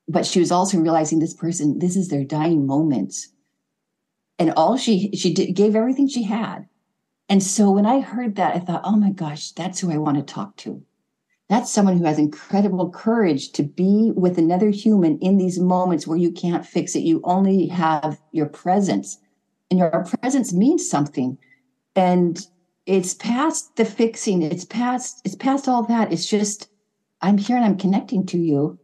But 0.06 0.26
she 0.26 0.40
was 0.40 0.50
also 0.50 0.78
realizing 0.78 1.18
this 1.18 1.34
person 1.34 1.78
this 1.78 1.96
is 1.96 2.08
their 2.08 2.24
dying 2.24 2.66
moment. 2.66 3.14
And 4.38 4.52
all 4.52 4.76
she 4.76 5.10
she 5.12 5.32
did, 5.32 5.54
gave 5.54 5.76
everything 5.76 6.08
she 6.08 6.22
had. 6.22 6.66
And 7.28 7.42
so 7.42 7.70
when 7.70 7.86
i 7.86 8.00
heard 8.00 8.36
that 8.36 8.56
i 8.56 8.58
thought 8.58 8.82
oh 8.84 8.96
my 8.96 9.10
gosh 9.10 9.52
that's 9.52 9.80
who 9.80 9.92
i 9.92 9.98
want 9.98 10.16
to 10.16 10.34
talk 10.34 10.56
to. 10.58 10.82
That's 11.48 11.72
someone 11.72 11.96
who 11.96 12.04
has 12.04 12.18
incredible 12.18 12.90
courage 12.90 13.52
to 13.52 13.62
be 13.62 14.12
with 14.14 14.36
another 14.36 14.68
human 14.68 15.18
in 15.20 15.38
these 15.38 15.58
moments 15.58 16.06
where 16.06 16.18
you 16.18 16.30
can't 16.30 16.66
fix 16.66 16.94
it. 16.94 17.00
You 17.00 17.22
only 17.24 17.66
have 17.68 18.20
your 18.32 18.46
presence. 18.46 19.18
And 19.70 19.78
your 19.78 20.04
presence 20.20 20.52
means 20.52 20.88
something. 20.88 21.38
And 21.96 22.38
it's 22.88 23.12
past 23.12 23.76
the 23.76 23.84
fixing 23.84 24.40
it's 24.40 24.64
past 24.64 25.20
it's 25.26 25.34
past 25.36 25.68
all 25.68 25.82
that. 25.84 26.10
It's 26.10 26.28
just 26.28 26.70
i'm 27.20 27.36
here 27.36 27.56
and 27.56 27.64
i'm 27.64 27.76
connecting 27.76 28.24
to 28.26 28.38
you. 28.38 28.78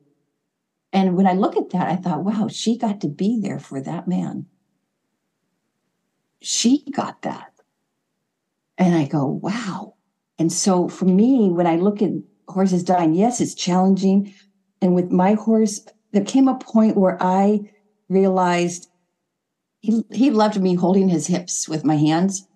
And 0.92 1.16
when 1.16 1.26
i 1.26 1.32
look 1.32 1.56
at 1.56 1.70
that 1.70 1.88
i 1.88 1.96
thought 1.96 2.22
wow 2.22 2.46
she 2.48 2.76
got 2.76 3.00
to 3.00 3.08
be 3.08 3.40
there 3.40 3.58
for 3.58 3.80
that 3.80 4.06
man. 4.06 4.44
She 6.42 6.84
got 6.90 7.22
that. 7.22 7.52
And 8.76 8.94
i 8.94 9.06
go 9.06 9.24
wow. 9.24 9.94
And 10.38 10.52
so 10.52 10.86
for 10.88 11.06
me 11.06 11.48
when 11.48 11.66
i 11.66 11.76
look 11.76 12.02
at 12.02 12.10
horses 12.46 12.84
dying 12.84 13.14
yes 13.14 13.40
it's 13.40 13.54
challenging. 13.54 14.34
And 14.82 14.94
with 14.94 15.10
my 15.10 15.32
horse 15.32 15.80
there 16.12 16.24
came 16.24 16.46
a 16.46 16.58
point 16.58 16.98
where 16.98 17.16
i 17.22 17.60
realized 18.10 18.90
he, 19.80 20.04
he 20.12 20.30
loved 20.30 20.60
me 20.60 20.74
holding 20.74 21.08
his 21.08 21.26
hips 21.26 21.66
with 21.66 21.86
my 21.86 21.96
hands 21.96 22.46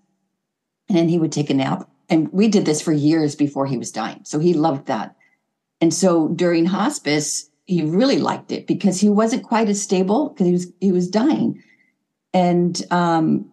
and 0.88 1.10
he 1.10 1.18
would 1.18 1.32
take 1.32 1.50
a 1.50 1.54
nap. 1.54 1.88
And 2.08 2.32
we 2.32 2.48
did 2.48 2.64
this 2.64 2.80
for 2.80 2.92
years 2.92 3.36
before 3.36 3.66
he 3.66 3.76
was 3.76 3.92
dying. 3.92 4.20
So 4.24 4.38
he 4.38 4.54
loved 4.54 4.86
that. 4.86 5.14
And 5.80 5.92
so 5.92 6.28
during 6.28 6.66
hospice, 6.66 7.50
he 7.66 7.82
really 7.82 8.18
liked 8.18 8.50
it 8.50 8.66
because 8.66 9.00
he 9.00 9.10
wasn't 9.10 9.44
quite 9.44 9.68
as 9.68 9.80
stable 9.80 10.30
because 10.30 10.46
he 10.46 10.52
was 10.52 10.72
he 10.80 10.92
was 10.92 11.08
dying. 11.08 11.62
And 12.32 12.82
um, 12.90 13.50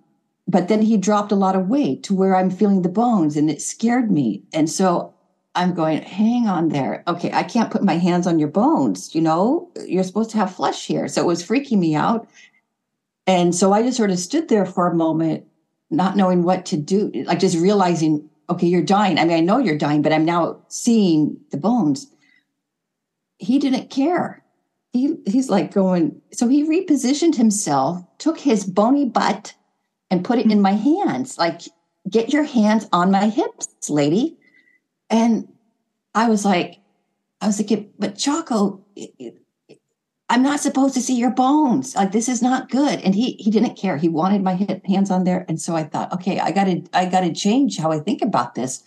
but 0.47 0.67
then 0.67 0.81
he 0.81 0.97
dropped 0.97 1.31
a 1.31 1.35
lot 1.35 1.55
of 1.55 1.67
weight 1.67 2.03
to 2.03 2.15
where 2.15 2.35
I'm 2.35 2.49
feeling 2.49 2.81
the 2.81 2.89
bones 2.89 3.35
and 3.35 3.49
it 3.49 3.61
scared 3.61 4.11
me. 4.11 4.43
And 4.53 4.69
so 4.69 5.13
I'm 5.55 5.73
going, 5.73 6.01
hang 6.01 6.47
on 6.47 6.69
there. 6.69 7.03
Okay, 7.07 7.31
I 7.31 7.43
can't 7.43 7.71
put 7.71 7.83
my 7.83 7.97
hands 7.97 8.27
on 8.27 8.39
your 8.39 8.49
bones, 8.49 9.15
you 9.15 9.21
know, 9.21 9.69
you're 9.85 10.03
supposed 10.03 10.29
to 10.31 10.37
have 10.37 10.55
flesh 10.55 10.85
here. 10.85 11.07
So 11.07 11.21
it 11.21 11.27
was 11.27 11.43
freaking 11.43 11.79
me 11.79 11.95
out. 11.95 12.27
And 13.27 13.55
so 13.55 13.73
I 13.73 13.81
just 13.81 13.97
sort 13.97 14.11
of 14.11 14.19
stood 14.19 14.49
there 14.49 14.65
for 14.65 14.87
a 14.87 14.95
moment 14.95 15.45
not 15.89 16.17
knowing 16.17 16.43
what 16.43 16.65
to 16.67 16.77
do, 16.77 17.11
like 17.25 17.39
just 17.39 17.57
realizing, 17.57 18.29
okay, 18.49 18.67
you're 18.67 18.81
dying. 18.81 19.17
I 19.17 19.25
mean, 19.25 19.37
I 19.37 19.39
know 19.41 19.59
you're 19.59 19.77
dying, 19.77 20.01
but 20.01 20.13
I'm 20.13 20.25
now 20.25 20.61
seeing 20.67 21.37
the 21.51 21.57
bones. 21.57 22.07
He 23.37 23.59
didn't 23.59 23.89
care. 23.89 24.43
He 24.93 25.17
he's 25.25 25.49
like 25.49 25.73
going, 25.73 26.21
so 26.31 26.47
he 26.47 26.63
repositioned 26.63 27.35
himself, 27.35 28.03
took 28.17 28.39
his 28.39 28.65
bony 28.65 29.05
butt 29.05 29.53
and 30.09 30.23
put 30.23 30.39
it 30.39 30.49
in 30.49 30.61
my 30.61 30.71
hands. 30.71 31.37
Like, 31.37 31.61
get 32.09 32.31
your 32.31 32.43
hands 32.43 32.87
on 32.93 33.11
my 33.11 33.27
hips, 33.27 33.67
lady. 33.89 34.37
And 35.09 35.47
I 36.13 36.29
was 36.29 36.45
like, 36.45 36.79
I 37.41 37.47
was 37.47 37.59
like, 37.59 37.89
but 37.99 38.17
Chaco, 38.17 38.83
I'm 40.27 40.41
not 40.41 40.59
supposed 40.59 40.95
to 40.95 41.01
see 41.01 41.15
your 41.15 41.31
bones. 41.31 41.95
Like 41.95 42.11
this 42.11 42.27
is 42.27 42.41
not 42.41 42.69
good. 42.69 42.99
And 43.01 43.13
he 43.13 43.33
he 43.33 43.51
didn't 43.51 43.77
care. 43.77 43.97
He 43.97 44.09
wanted 44.09 44.41
my 44.41 44.53
hands 44.85 45.11
on 45.11 45.23
there. 45.23 45.45
And 45.47 45.61
so 45.61 45.75
I 45.75 45.83
thought, 45.83 46.11
okay, 46.13 46.39
I 46.39 46.51
gotta 46.51 46.83
I 46.93 47.05
gotta 47.05 47.33
change 47.33 47.77
how 47.77 47.91
I 47.91 47.99
think 47.99 48.21
about 48.21 48.55
this. 48.55 48.83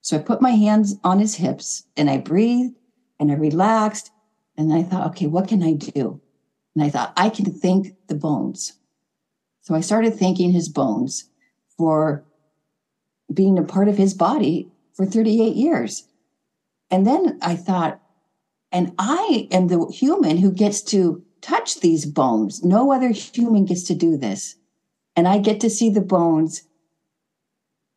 So 0.00 0.16
I 0.16 0.20
put 0.20 0.40
my 0.40 0.52
hands 0.52 0.96
on 1.04 1.18
his 1.18 1.34
hips 1.34 1.84
and 1.96 2.08
I 2.08 2.18
breathed 2.18 2.74
and 3.18 3.30
I 3.30 3.34
relaxed. 3.34 4.10
And 4.56 4.72
I 4.72 4.82
thought, 4.82 5.06
okay, 5.08 5.26
what 5.26 5.48
can 5.48 5.62
I 5.62 5.72
do? 5.74 6.20
And 6.74 6.84
I 6.84 6.90
thought, 6.90 7.12
I 7.16 7.30
can 7.30 7.46
thank 7.46 7.94
the 8.08 8.14
bones. 8.14 8.74
So 9.62 9.74
I 9.74 9.80
started 9.80 10.14
thanking 10.14 10.52
his 10.52 10.68
bones 10.68 11.24
for 11.76 12.24
being 13.32 13.58
a 13.58 13.62
part 13.62 13.88
of 13.88 13.96
his 13.96 14.14
body 14.14 14.70
for 14.94 15.06
38 15.06 15.54
years. 15.54 16.06
And 16.90 17.06
then 17.06 17.38
I 17.42 17.56
thought, 17.56 17.99
And 18.72 18.92
I 18.98 19.48
am 19.50 19.68
the 19.68 19.86
human 19.86 20.38
who 20.38 20.52
gets 20.52 20.82
to 20.82 21.22
touch 21.40 21.80
these 21.80 22.06
bones. 22.06 22.62
No 22.62 22.92
other 22.92 23.08
human 23.08 23.64
gets 23.64 23.82
to 23.84 23.94
do 23.94 24.16
this. 24.16 24.56
And 25.16 25.26
I 25.26 25.38
get 25.38 25.60
to 25.60 25.70
see 25.70 25.90
the 25.90 26.00
bones 26.00 26.62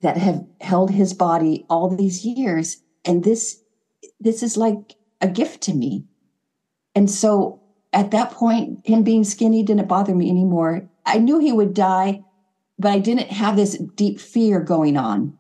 that 0.02 0.18
have 0.18 0.46
held 0.62 0.92
his 0.92 1.14
body 1.14 1.66
all 1.70 1.90
these 1.90 2.26
years. 2.26 2.82
And 3.06 3.24
this, 3.24 3.62
this 4.20 4.44
is 4.44 4.58
like 4.58 4.96
a 5.22 5.28
gift 5.28 5.62
to 5.64 5.74
me. 5.74 6.06
And 6.96 7.10
so 7.10 7.62
at 7.94 8.12
that 8.12 8.32
point, 8.32 8.86
him 8.86 9.04
being 9.04 9.24
skinny 9.24 9.64
didn't 9.64 9.88
bother 9.88 10.16
me 10.16 10.30
anymore. 10.30 10.90
I 11.06 11.20
knew 11.20 11.40
he 11.40 11.52
would 11.52 11.74
die, 11.74 12.24
but 12.80 12.92
I 12.92 13.00
didn't 13.00 13.30
have 13.30 13.56
this 13.56 13.78
deep 13.78 14.20
fear 14.20 14.60
going 14.60 14.98
on. 14.98 15.38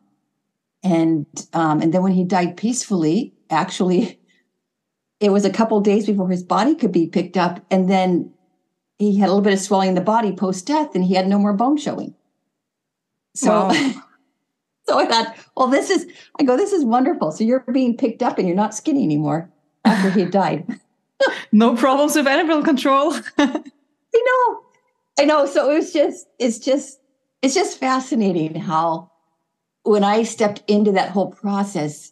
And 0.83 1.25
um, 1.53 1.81
and 1.81 1.93
then 1.93 2.03
when 2.03 2.11
he 2.11 2.25
died 2.25 2.57
peacefully, 2.57 3.33
actually, 3.49 4.19
it 5.23 5.31
was 5.31 5.45
a 5.45 5.49
couple 5.49 5.79
days 5.79 6.05
before 6.05 6.29
his 6.29 6.43
body 6.43 6.75
could 6.75 6.91
be 6.91 7.07
picked 7.07 7.37
up, 7.37 7.65
and 7.71 7.89
then 7.89 8.29
he 8.99 9.17
had 9.17 9.27
a 9.27 9.31
little 9.31 9.41
bit 9.41 9.53
of 9.53 9.59
swelling 9.59 9.87
in 9.87 9.95
the 9.95 10.01
body 10.01 10.33
post 10.33 10.67
death, 10.67 10.93
and 10.95 11.05
he 11.05 11.13
had 11.13 11.27
no 11.27 11.39
more 11.39 11.53
bone 11.53 11.77
showing. 11.77 12.13
So, 13.33 13.67
wow. 13.67 13.71
so 14.85 14.99
I 14.99 15.05
thought, 15.05 15.33
well, 15.55 15.67
this 15.67 15.89
is. 15.89 16.05
I 16.39 16.43
go, 16.43 16.57
this 16.57 16.73
is 16.73 16.83
wonderful. 16.83 17.31
So 17.31 17.45
you're 17.45 17.63
being 17.71 17.95
picked 17.95 18.21
up, 18.21 18.37
and 18.37 18.45
you're 18.45 18.57
not 18.57 18.75
skinny 18.75 19.05
anymore 19.05 19.49
after 19.85 20.09
he 20.09 20.25
died. 20.25 20.67
no 21.53 21.73
problems 21.73 22.17
with 22.17 22.27
animal 22.27 22.61
control. 22.61 23.13
I 23.37 23.63
know, 24.13 24.59
I 25.19 25.23
know. 25.23 25.45
So 25.45 25.71
it 25.71 25.75
was 25.75 25.93
just, 25.93 26.27
it's 26.37 26.59
just, 26.59 26.99
it's 27.41 27.55
just 27.55 27.79
fascinating 27.79 28.55
how 28.55 29.09
when 29.83 30.03
I 30.03 30.23
stepped 30.23 30.63
into 30.67 30.91
that 30.91 31.11
whole 31.11 31.31
process 31.31 32.11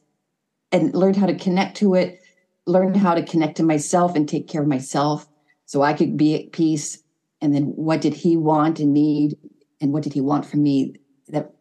and 0.71 0.95
learned 0.95 1.17
how 1.17 1.25
to 1.25 1.35
connect 1.35 1.75
to 1.77 1.95
it, 1.95 2.20
learned 2.65 2.97
how 2.97 3.15
to 3.15 3.23
connect 3.23 3.57
to 3.57 3.63
myself 3.63 4.15
and 4.15 4.27
take 4.27 4.47
care 4.47 4.61
of 4.61 4.67
myself 4.67 5.27
so 5.65 5.81
I 5.81 5.93
could 5.93 6.17
be 6.17 6.35
at 6.35 6.51
peace. 6.51 7.01
And 7.41 7.55
then 7.55 7.65
what 7.75 8.01
did 8.01 8.13
he 8.13 8.37
want 8.37 8.79
and 8.79 8.93
need? 8.93 9.37
And 9.79 9.91
what 9.93 10.03
did 10.03 10.13
he 10.13 10.21
want 10.21 10.45
from 10.45 10.63
me? 10.63 10.95
That 11.29 11.53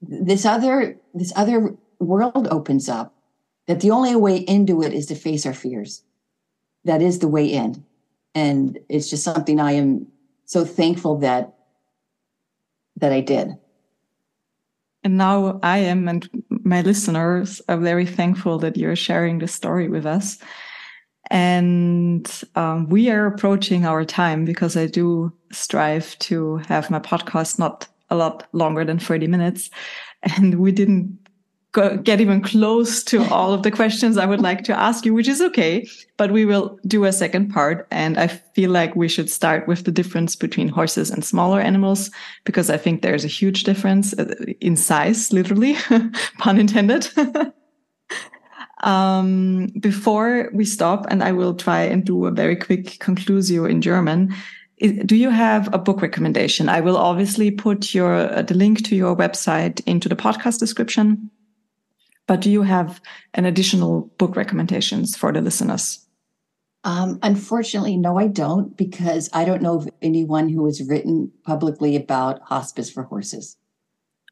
this 0.00 0.44
other, 0.44 0.98
this 1.14 1.32
other 1.36 1.76
world 2.00 2.48
opens 2.50 2.88
up 2.88 3.14
that 3.66 3.80
the 3.80 3.90
only 3.90 4.16
way 4.16 4.38
into 4.38 4.82
it 4.82 4.92
is 4.92 5.06
to 5.06 5.14
face 5.14 5.46
our 5.46 5.54
fears. 5.54 6.02
That 6.84 7.02
is 7.02 7.18
the 7.18 7.28
way 7.28 7.46
in. 7.46 7.84
And 8.34 8.78
it's 8.88 9.10
just 9.10 9.24
something 9.24 9.60
I 9.60 9.72
am 9.72 10.06
so 10.46 10.64
thankful 10.64 11.18
that 11.18 11.54
that 12.96 13.12
I 13.12 13.20
did. 13.20 13.50
And 15.04 15.16
now 15.16 15.60
I 15.62 15.78
am, 15.78 16.08
and 16.08 16.28
my 16.68 16.82
listeners 16.82 17.60
are 17.68 17.78
very 17.78 18.06
thankful 18.06 18.58
that 18.58 18.76
you're 18.76 18.96
sharing 18.96 19.38
the 19.38 19.48
story 19.48 19.88
with 19.88 20.06
us. 20.06 20.38
And 21.30 22.30
um, 22.54 22.88
we 22.88 23.10
are 23.10 23.26
approaching 23.26 23.84
our 23.84 24.04
time 24.04 24.44
because 24.44 24.76
I 24.76 24.86
do 24.86 25.32
strive 25.52 26.18
to 26.20 26.56
have 26.68 26.90
my 26.90 27.00
podcast 27.00 27.58
not 27.58 27.86
a 28.10 28.16
lot 28.16 28.46
longer 28.52 28.84
than 28.84 28.98
30 28.98 29.26
minutes. 29.26 29.70
And 30.22 30.58
we 30.58 30.72
didn't 30.72 31.27
get 31.72 32.20
even 32.20 32.42
close 32.42 33.04
to 33.04 33.22
all 33.30 33.52
of 33.52 33.62
the 33.62 33.70
questions 33.70 34.16
I 34.16 34.26
would 34.26 34.40
like 34.40 34.64
to 34.64 34.78
ask 34.78 35.04
you, 35.04 35.12
which 35.12 35.28
is 35.28 35.40
okay. 35.40 35.86
But 36.16 36.32
we 36.32 36.44
will 36.44 36.78
do 36.86 37.04
a 37.04 37.12
second 37.12 37.50
part. 37.50 37.86
And 37.90 38.18
I 38.18 38.28
feel 38.28 38.70
like 38.70 38.96
we 38.96 39.08
should 39.08 39.30
start 39.30 39.68
with 39.68 39.84
the 39.84 39.92
difference 39.92 40.34
between 40.34 40.68
horses 40.68 41.10
and 41.10 41.24
smaller 41.24 41.60
animals, 41.60 42.10
because 42.44 42.70
I 42.70 42.78
think 42.78 43.02
there's 43.02 43.24
a 43.24 43.28
huge 43.28 43.64
difference 43.64 44.14
uh, 44.14 44.34
in 44.60 44.76
size, 44.76 45.32
literally, 45.32 45.76
pun 46.38 46.58
intended. 46.58 47.08
um, 48.82 49.66
before 49.80 50.50
we 50.52 50.64
stop, 50.64 51.06
and 51.10 51.22
I 51.22 51.32
will 51.32 51.54
try 51.54 51.82
and 51.82 52.04
do 52.04 52.26
a 52.26 52.30
very 52.30 52.56
quick 52.56 52.98
conclusio 52.98 53.68
in 53.68 53.82
German. 53.82 54.34
Do 55.04 55.16
you 55.16 55.30
have 55.30 55.72
a 55.74 55.78
book 55.78 56.00
recommendation? 56.00 56.68
I 56.68 56.80
will 56.80 56.96
obviously 56.96 57.50
put 57.50 57.94
your 57.94 58.14
uh, 58.14 58.42
the 58.42 58.54
link 58.54 58.84
to 58.84 58.94
your 58.94 59.16
website 59.16 59.82
into 59.86 60.08
the 60.08 60.14
podcast 60.14 60.60
description. 60.60 61.30
But 62.28 62.40
do 62.40 62.50
you 62.50 62.62
have 62.62 63.00
an 63.34 63.46
additional 63.46 64.02
book 64.18 64.36
recommendations 64.36 65.16
for 65.16 65.32
the 65.32 65.40
listeners? 65.40 66.06
Um, 66.84 67.18
unfortunately, 67.22 67.96
no, 67.96 68.18
I 68.18 68.28
don't, 68.28 68.76
because 68.76 69.28
I 69.32 69.44
don't 69.44 69.62
know 69.62 69.76
of 69.76 69.88
anyone 70.00 70.48
who 70.48 70.64
has 70.66 70.80
written 70.86 71.32
publicly 71.44 71.96
about 71.96 72.40
hospice 72.42 72.88
for 72.90 73.02
horses. 73.02 73.56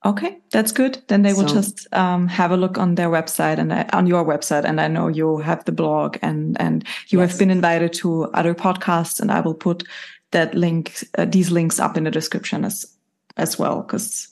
Okay, 0.04 0.38
that's 0.52 0.70
good. 0.72 1.02
Then 1.08 1.22
they 1.22 1.32
will 1.32 1.48
so, 1.48 1.54
just 1.54 1.92
um, 1.92 2.28
have 2.28 2.52
a 2.52 2.56
look 2.56 2.78
on 2.78 2.94
their 2.94 3.08
website 3.08 3.58
and 3.58 3.72
uh, 3.72 3.86
on 3.92 4.06
your 4.06 4.24
website. 4.24 4.64
And 4.64 4.80
I 4.80 4.86
know 4.86 5.08
you 5.08 5.38
have 5.38 5.64
the 5.64 5.72
blog 5.72 6.18
and 6.22 6.56
and 6.60 6.84
you 7.08 7.18
yes. 7.18 7.30
have 7.30 7.38
been 7.38 7.50
invited 7.50 7.92
to 7.94 8.24
other 8.26 8.54
podcasts. 8.54 9.18
And 9.20 9.32
I 9.32 9.40
will 9.40 9.54
put 9.54 9.82
that 10.30 10.54
link, 10.54 11.02
uh, 11.18 11.24
these 11.24 11.50
links 11.50 11.80
up 11.80 11.96
in 11.96 12.04
the 12.04 12.10
description 12.10 12.64
as 12.64 12.86
as 13.36 13.58
well. 13.58 13.82
Because 13.82 14.28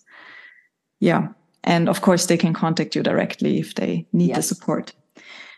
yeah, 1.01 1.29
and 1.65 1.89
of 1.89 2.03
course, 2.03 2.27
they 2.27 2.37
can 2.37 2.53
contact 2.53 2.95
you 2.95 3.03
directly 3.03 3.59
if 3.59 3.75
they 3.75 4.07
need 4.13 4.29
yes. 4.29 4.37
the 4.37 4.43
support. 4.43 4.93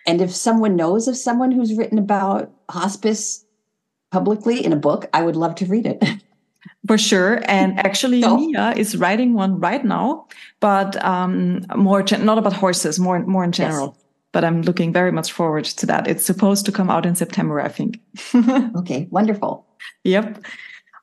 And 0.07 0.21
if 0.21 0.35
someone 0.35 0.77
knows 0.77 1.09
of 1.09 1.16
someone 1.16 1.51
who's 1.51 1.75
written 1.75 1.99
about 1.99 2.51
hospice 2.71 3.45
publicly 4.12 4.64
in 4.64 4.73
a 4.73 4.77
book, 4.77 5.07
I 5.12 5.23
would 5.23 5.37
love 5.37 5.57
to 5.57 5.66
read 5.66 5.87
it. 5.87 6.03
For 6.87 6.97
sure. 6.97 7.42
And 7.47 7.79
actually, 7.87 8.23
so. 8.23 8.37
Mia 8.37 8.73
is 8.77 8.97
writing 8.97 9.35
one 9.35 9.59
right 9.59 9.85
now, 9.85 10.27
but 10.61 11.03
um, 11.05 11.66
more 11.75 12.05
not 12.21 12.38
about 12.38 12.53
horses, 12.53 12.99
more 13.01 13.19
more 13.27 13.45
in 13.45 13.53
general. 13.53 13.88
Yes. 13.88 14.05
But 14.33 14.45
I'm 14.45 14.62
looking 14.62 14.92
very 14.92 15.12
much 15.12 15.33
forward 15.33 15.64
to 15.64 15.87
that. 15.87 16.07
It's 16.07 16.25
supposed 16.25 16.66
to 16.66 16.73
come 16.73 16.90
out 16.90 17.07
in 17.07 17.14
September, 17.16 17.61
I 17.61 17.69
think. 17.69 18.01
okay, 18.77 19.09
wonderful. 19.11 19.66
Yep. 20.05 20.45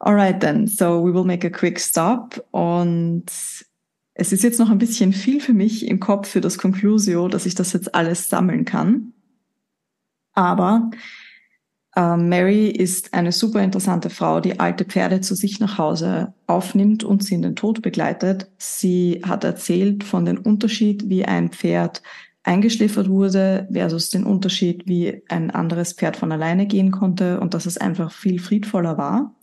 All 0.01 0.13
right, 0.13 0.39
then. 0.39 0.67
So 0.67 0.99
we 0.99 1.11
will 1.11 1.23
make 1.23 1.43
a 1.43 1.49
quick 1.49 1.79
stop 1.79 2.35
on 2.53 3.23
es 4.13 4.31
ist 4.31 4.43
jetzt 4.43 4.59
noch 4.59 4.69
ein 4.69 4.77
bisschen 4.77 5.13
viel 5.13 5.41
für 5.41 5.53
mich 5.53 5.87
im 5.87 5.99
Kopf 5.99 6.27
für 6.27 6.41
das 6.41 6.57
Conclusio, 6.57 7.27
dass 7.27 7.45
ich 7.45 7.55
das 7.55 7.73
jetzt 7.73 7.95
alles 7.95 8.29
sammeln 8.29 8.65
kann. 8.65 9.13
Aber 10.33 10.91
äh, 11.95 12.17
Mary 12.17 12.67
ist 12.67 13.13
eine 13.13 13.31
super 13.31 13.61
interessante 13.61 14.09
Frau, 14.09 14.39
die 14.39 14.59
alte 14.59 14.85
Pferde 14.85 15.21
zu 15.21 15.35
sich 15.35 15.59
nach 15.59 15.77
Hause 15.77 16.33
aufnimmt 16.47 17.03
und 17.03 17.23
sie 17.23 17.35
in 17.35 17.41
den 17.41 17.55
Tod 17.55 17.81
begleitet. 17.81 18.49
Sie 18.57 19.21
hat 19.23 19.43
erzählt 19.43 20.03
von 20.03 20.25
dem 20.25 20.39
Unterschied, 20.39 21.09
wie 21.09 21.25
ein 21.25 21.49
Pferd 21.49 22.01
eingeschläfert 22.43 23.09
wurde 23.09 23.67
versus 23.71 24.09
den 24.09 24.25
Unterschied, 24.25 24.85
wie 24.85 25.23
ein 25.29 25.49
anderes 25.49 25.93
Pferd 25.93 26.17
von 26.17 26.31
alleine 26.31 26.67
gehen 26.67 26.91
konnte 26.91 27.39
und 27.39 27.53
dass 27.53 27.65
es 27.65 27.77
einfach 27.77 28.11
viel 28.11 28.39
friedvoller 28.39 28.97
war. 28.97 29.35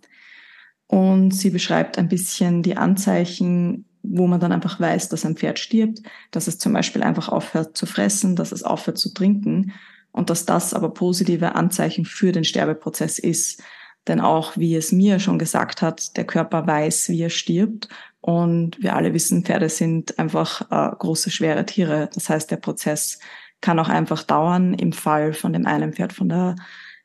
Und 0.86 1.30
sie 1.30 1.50
beschreibt 1.50 1.98
ein 1.98 2.08
bisschen 2.08 2.62
die 2.62 2.76
Anzeichen, 2.76 3.86
wo 4.02 4.26
man 4.26 4.40
dann 4.40 4.52
einfach 4.52 4.80
weiß, 4.80 5.08
dass 5.08 5.24
ein 5.24 5.36
Pferd 5.36 5.58
stirbt, 5.58 6.00
dass 6.30 6.46
es 6.46 6.58
zum 6.58 6.72
Beispiel 6.72 7.02
einfach 7.02 7.28
aufhört 7.28 7.76
zu 7.76 7.86
fressen, 7.86 8.36
dass 8.36 8.52
es 8.52 8.62
aufhört 8.62 8.98
zu 8.98 9.12
trinken 9.12 9.72
und 10.12 10.30
dass 10.30 10.46
das 10.46 10.74
aber 10.74 10.90
positive 10.90 11.54
Anzeichen 11.54 12.04
für 12.04 12.32
den 12.32 12.44
Sterbeprozess 12.44 13.18
ist. 13.18 13.62
Denn 14.08 14.20
auch, 14.20 14.56
wie 14.56 14.74
es 14.74 14.92
mir 14.92 15.20
schon 15.20 15.38
gesagt 15.38 15.82
hat, 15.82 16.16
der 16.16 16.24
Körper 16.24 16.66
weiß, 16.66 17.10
wie 17.10 17.22
er 17.22 17.30
stirbt. 17.30 17.88
Und 18.22 18.82
wir 18.82 18.96
alle 18.96 19.12
wissen, 19.14 19.44
Pferde 19.44 19.68
sind 19.68 20.18
einfach 20.18 20.62
äh, 20.70 20.96
große, 20.96 21.30
schwere 21.30 21.66
Tiere. 21.66 22.08
Das 22.14 22.28
heißt, 22.28 22.50
der 22.50 22.56
Prozess 22.56 23.18
kann 23.60 23.78
auch 23.78 23.88
einfach 23.88 24.22
dauern. 24.22 24.74
Im 24.74 24.92
Fall 24.92 25.34
von 25.34 25.52
dem 25.52 25.66
einen 25.66 25.92
Pferd 25.92 26.12
von 26.12 26.28
der 26.28 26.56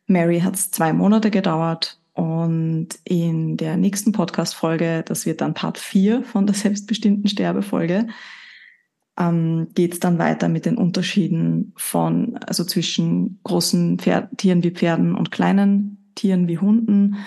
Mary 0.07 0.39
hat 0.39 0.55
es 0.55 0.71
zwei 0.71 0.93
Monate 0.93 1.31
gedauert 1.31 1.99
und 2.15 2.87
in 3.03 3.57
der 3.57 3.75
nächsten 3.75 4.13
Podcast-Folge, 4.13 5.03
das 5.05 5.25
wird 5.25 5.41
dann 5.41 5.53
Part 5.53 5.77
4 5.77 6.23
von 6.23 6.47
der 6.47 6.55
selbstbestimmten 6.55 7.27
Sterbefolge, 7.27 8.07
ähm, 9.17 9.67
geht 9.75 9.93
es 9.93 9.99
dann 9.99 10.17
weiter 10.17 10.47
mit 10.47 10.65
den 10.65 10.77
Unterschieden 10.77 11.73
von, 11.75 12.37
also 12.37 12.63
zwischen 12.63 13.39
großen 13.43 13.99
Pferd, 13.99 14.37
Tieren 14.37 14.63
wie 14.63 14.71
Pferden 14.71 15.13
und 15.13 15.31
kleinen 15.31 16.11
Tieren 16.15 16.47
wie 16.47 16.57
Hunden. 16.57 17.17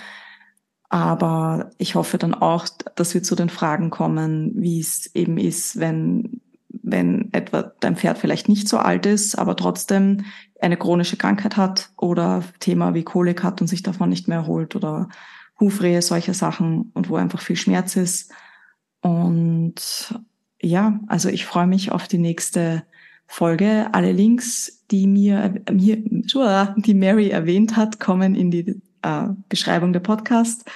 Aber 0.89 1.69
ich 1.77 1.93
hoffe 1.93 2.17
dann 2.17 2.33
auch, 2.33 2.67
dass 2.95 3.13
wir 3.13 3.21
zu 3.21 3.35
den 3.35 3.49
Fragen 3.49 3.91
kommen, 3.91 4.53
wie 4.55 4.79
es 4.79 5.13
eben 5.13 5.37
ist, 5.37 5.79
wenn, 5.79 6.41
wenn 6.69 7.31
etwa 7.31 7.73
dein 7.79 7.95
Pferd 7.95 8.17
vielleicht 8.17 8.49
nicht 8.49 8.67
so 8.67 8.79
alt 8.79 9.05
ist, 9.05 9.37
aber 9.37 9.55
trotzdem 9.55 10.25
eine 10.61 10.77
chronische 10.77 11.17
Krankheit 11.17 11.57
hat 11.57 11.89
oder 11.97 12.43
Thema 12.59 12.93
wie 12.93 13.03
Kolik 13.03 13.43
hat 13.43 13.61
und 13.61 13.67
sich 13.67 13.83
davon 13.83 14.09
nicht 14.09 14.27
mehr 14.27 14.39
erholt 14.39 14.75
oder 14.75 15.09
Hufrehe, 15.59 16.01
solche 16.01 16.33
Sachen 16.33 16.91
und 16.93 17.09
wo 17.09 17.15
einfach 17.15 17.41
viel 17.41 17.55
Schmerz 17.55 17.95
ist. 17.95 18.31
Und 19.01 20.13
ja, 20.61 20.99
also 21.07 21.29
ich 21.29 21.45
freue 21.45 21.67
mich 21.67 21.91
auf 21.91 22.07
die 22.07 22.17
nächste 22.17 22.83
Folge. 23.27 23.89
Alle 23.93 24.11
Links, 24.11 24.85
die 24.91 25.07
mir, 25.07 25.61
mir 25.71 25.97
die 26.77 26.93
Mary 26.93 27.29
erwähnt 27.29 27.77
hat, 27.77 27.99
kommen 27.99 28.35
in 28.35 28.51
die 28.51 28.81
äh, 29.01 29.27
Beschreibung 29.47 29.93
der 29.93 30.01
Podcast 30.01 30.69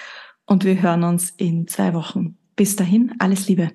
und 0.45 0.63
wir 0.63 0.81
hören 0.81 1.03
uns 1.03 1.31
in 1.31 1.67
zwei 1.67 1.93
Wochen. 1.93 2.37
Bis 2.55 2.75
dahin, 2.75 3.13
alles 3.19 3.47
Liebe. 3.47 3.71